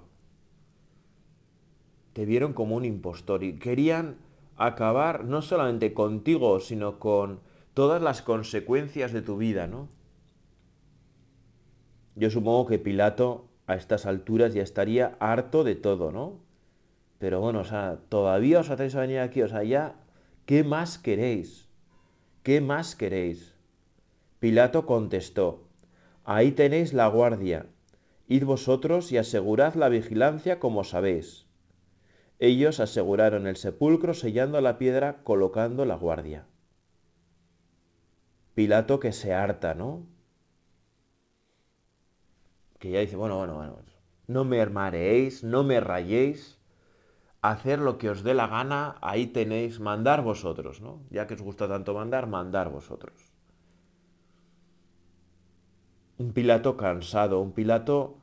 Te 2.11 2.25
vieron 2.25 2.51
como 2.51 2.75
un 2.75 2.83
impostor 2.83 3.41
y 3.45 3.57
querían 3.57 4.17
acabar 4.57 5.23
no 5.23 5.41
solamente 5.41 5.93
contigo, 5.93 6.59
sino 6.59 6.99
con 6.99 7.39
todas 7.73 8.01
las 8.01 8.21
consecuencias 8.21 9.13
de 9.13 9.21
tu 9.21 9.37
vida, 9.37 9.65
¿no? 9.67 9.87
Yo 12.17 12.29
supongo 12.29 12.65
que 12.65 12.77
Pilato 12.77 13.45
a 13.65 13.75
estas 13.75 14.05
alturas 14.05 14.53
ya 14.53 14.63
estaría 14.63 15.13
harto 15.21 15.63
de 15.63 15.75
todo, 15.75 16.11
¿no? 16.11 16.41
Pero 17.17 17.39
bueno, 17.39 17.61
o 17.61 17.63
sea, 17.63 17.97
todavía 18.09 18.59
os 18.59 18.69
hacéis 18.69 18.93
venir 18.93 19.19
aquí, 19.19 19.41
o 19.41 19.47
sea, 19.47 19.63
ya, 19.63 19.95
¿qué 20.45 20.65
más 20.65 20.97
queréis? 20.97 21.69
¿Qué 22.43 22.59
más 22.59 22.97
queréis? 22.97 23.55
Pilato 24.41 24.87
contestó, 24.87 25.67
Ahí 26.23 26.51
tenéis 26.51 26.93
la 26.93 27.05
guardia, 27.05 27.67
id 28.27 28.43
vosotros 28.43 29.11
y 29.11 29.19
asegurad 29.19 29.75
la 29.75 29.87
vigilancia 29.87 30.59
como 30.59 30.83
sabéis. 30.83 31.45
Ellos 32.39 32.79
aseguraron 32.79 33.45
el 33.45 33.55
sepulcro 33.55 34.15
sellando 34.15 34.59
la 34.59 34.79
piedra 34.79 35.21
colocando 35.23 35.85
la 35.85 35.93
guardia. 35.93 36.47
Pilato 38.55 38.99
que 38.99 39.11
se 39.11 39.31
harta, 39.31 39.75
¿no? 39.75 40.07
Que 42.79 42.89
ya 42.89 43.01
dice, 43.01 43.17
bueno, 43.17 43.37
bueno, 43.37 43.53
bueno, 43.53 43.75
no 44.25 44.43
me 44.43 44.65
mareéis, 44.65 45.43
no 45.43 45.63
me 45.63 45.79
rayéis, 45.79 46.57
hacer 47.43 47.77
lo 47.77 47.99
que 47.99 48.09
os 48.09 48.23
dé 48.23 48.33
la 48.33 48.47
gana, 48.47 48.97
ahí 49.01 49.27
tenéis, 49.27 49.79
mandar 49.79 50.23
vosotros, 50.23 50.81
¿no? 50.81 51.03
Ya 51.11 51.27
que 51.27 51.35
os 51.35 51.43
gusta 51.43 51.67
tanto 51.67 51.93
mandar, 51.93 52.25
mandar 52.25 52.71
vosotros 52.71 53.30
un 56.21 56.33
Pilato 56.33 56.77
cansado, 56.77 57.41
un 57.41 57.51
Pilato 57.51 58.17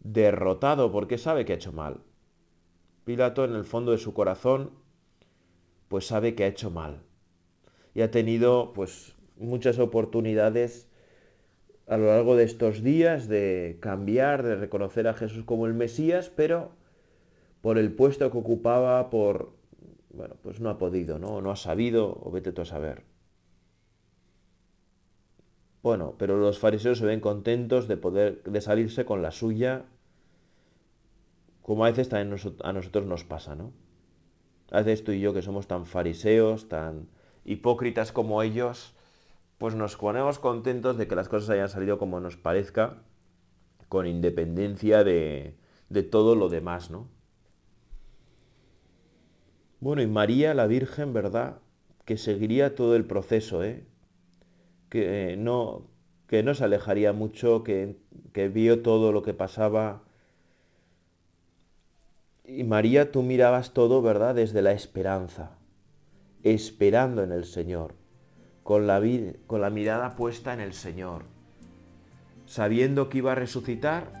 derrotado 0.00 0.92
porque 0.92 1.18
sabe 1.18 1.44
que 1.44 1.52
ha 1.52 1.56
hecho 1.56 1.72
mal. 1.72 2.00
Pilato 3.04 3.44
en 3.44 3.54
el 3.54 3.64
fondo 3.64 3.92
de 3.92 3.98
su 3.98 4.14
corazón 4.14 4.70
pues 5.88 6.06
sabe 6.06 6.34
que 6.34 6.44
ha 6.44 6.46
hecho 6.46 6.70
mal 6.70 7.02
y 7.94 8.02
ha 8.02 8.10
tenido 8.10 8.72
pues 8.72 9.14
muchas 9.36 9.78
oportunidades 9.78 10.88
a 11.88 11.96
lo 11.96 12.06
largo 12.06 12.36
de 12.36 12.44
estos 12.44 12.82
días 12.82 13.28
de 13.28 13.78
cambiar, 13.80 14.44
de 14.44 14.56
reconocer 14.56 15.08
a 15.08 15.14
Jesús 15.14 15.44
como 15.44 15.66
el 15.66 15.74
Mesías, 15.74 16.30
pero 16.34 16.70
por 17.60 17.76
el 17.76 17.92
puesto 17.92 18.30
que 18.30 18.38
ocupaba, 18.38 19.10
por 19.10 19.52
bueno, 20.10 20.36
pues 20.42 20.60
no 20.60 20.70
ha 20.70 20.78
podido, 20.78 21.18
¿no? 21.18 21.40
No 21.40 21.50
ha 21.50 21.56
sabido, 21.56 22.18
o 22.22 22.30
vete 22.30 22.52
tú 22.52 22.62
a 22.62 22.66
saber. 22.66 23.02
Bueno, 25.82 26.14
pero 26.16 26.36
los 26.36 26.58
fariseos 26.58 26.98
se 26.98 27.06
ven 27.06 27.20
contentos 27.20 27.88
de 27.88 27.96
poder 27.96 28.42
de 28.44 28.60
salirse 28.60 29.04
con 29.04 29.20
la 29.20 29.32
suya, 29.32 29.84
como 31.62 31.84
a 31.84 31.90
veces 31.90 32.08
también 32.08 32.38
a 32.62 32.72
nosotros 32.72 33.06
nos 33.06 33.24
pasa, 33.24 33.56
¿no? 33.56 33.72
A 34.70 34.82
veces 34.82 35.04
tú 35.04 35.12
y 35.12 35.20
yo 35.20 35.34
que 35.34 35.42
somos 35.42 35.66
tan 35.66 35.86
fariseos, 35.86 36.68
tan 36.68 37.08
hipócritas 37.44 38.12
como 38.12 38.42
ellos, 38.42 38.94
pues 39.58 39.74
nos 39.74 39.96
ponemos 39.96 40.38
contentos 40.38 40.96
de 40.96 41.08
que 41.08 41.16
las 41.16 41.28
cosas 41.28 41.50
hayan 41.50 41.68
salido 41.68 41.98
como 41.98 42.20
nos 42.20 42.36
parezca, 42.36 43.02
con 43.88 44.06
independencia 44.06 45.04
de, 45.04 45.56
de 45.88 46.02
todo 46.02 46.36
lo 46.36 46.48
demás, 46.48 46.90
¿no? 46.90 47.08
Bueno, 49.80 50.00
y 50.02 50.06
María, 50.06 50.54
la 50.54 50.66
Virgen, 50.68 51.12
¿verdad? 51.12 51.60
Que 52.04 52.16
seguiría 52.16 52.74
todo 52.76 52.94
el 52.96 53.04
proceso, 53.04 53.64
¿eh? 53.64 53.84
Que 54.92 55.36
no, 55.38 55.86
que 56.26 56.42
no 56.42 56.54
se 56.54 56.64
alejaría 56.64 57.14
mucho, 57.14 57.64
que, 57.64 57.96
que 58.34 58.50
vio 58.50 58.82
todo 58.82 59.10
lo 59.10 59.22
que 59.22 59.32
pasaba. 59.32 60.02
Y 62.44 62.64
María, 62.64 63.10
tú 63.10 63.22
mirabas 63.22 63.72
todo, 63.72 64.02
¿verdad? 64.02 64.34
Desde 64.34 64.60
la 64.60 64.72
esperanza, 64.72 65.56
esperando 66.42 67.22
en 67.22 67.32
el 67.32 67.46
Señor, 67.46 67.94
con 68.64 68.86
la, 68.86 69.00
con 69.46 69.62
la 69.62 69.70
mirada 69.70 70.14
puesta 70.14 70.52
en 70.52 70.60
el 70.60 70.74
Señor, 70.74 71.22
sabiendo 72.44 73.08
que 73.08 73.16
iba 73.16 73.32
a 73.32 73.36
resucitar 73.36 74.12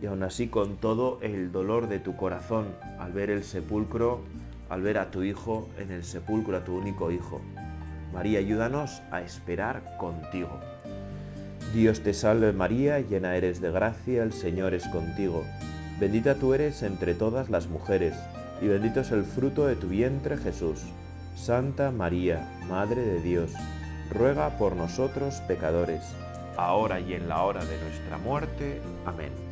y 0.00 0.06
aún 0.06 0.22
así 0.22 0.48
con 0.48 0.78
todo 0.78 1.18
el 1.20 1.52
dolor 1.52 1.88
de 1.88 1.98
tu 1.98 2.16
corazón 2.16 2.68
al 2.98 3.12
ver 3.12 3.28
el 3.28 3.44
sepulcro, 3.44 4.22
al 4.70 4.80
ver 4.80 4.96
a 4.96 5.10
tu 5.10 5.24
hijo 5.24 5.68
en 5.78 5.90
el 5.90 6.04
sepulcro, 6.04 6.56
a 6.56 6.64
tu 6.64 6.74
único 6.74 7.10
hijo. 7.10 7.42
María, 8.16 8.38
ayúdanos 8.38 9.02
a 9.10 9.20
esperar 9.20 9.98
contigo. 9.98 10.58
Dios 11.74 12.00
te 12.00 12.14
salve 12.14 12.54
María, 12.54 12.98
llena 13.00 13.36
eres 13.36 13.60
de 13.60 13.70
gracia, 13.70 14.22
el 14.22 14.32
Señor 14.32 14.72
es 14.72 14.88
contigo. 14.88 15.44
Bendita 16.00 16.34
tú 16.34 16.54
eres 16.54 16.82
entre 16.82 17.12
todas 17.12 17.50
las 17.50 17.66
mujeres, 17.66 18.14
y 18.62 18.68
bendito 18.68 19.00
es 19.00 19.10
el 19.10 19.24
fruto 19.24 19.66
de 19.66 19.76
tu 19.76 19.88
vientre 19.88 20.38
Jesús. 20.38 20.80
Santa 21.34 21.90
María, 21.90 22.48
Madre 22.70 23.02
de 23.02 23.20
Dios, 23.20 23.52
ruega 24.10 24.56
por 24.56 24.76
nosotros 24.76 25.42
pecadores, 25.46 26.02
ahora 26.56 27.00
y 27.00 27.12
en 27.12 27.28
la 27.28 27.42
hora 27.42 27.66
de 27.66 27.78
nuestra 27.82 28.16
muerte. 28.16 28.80
Amén. 29.04 29.45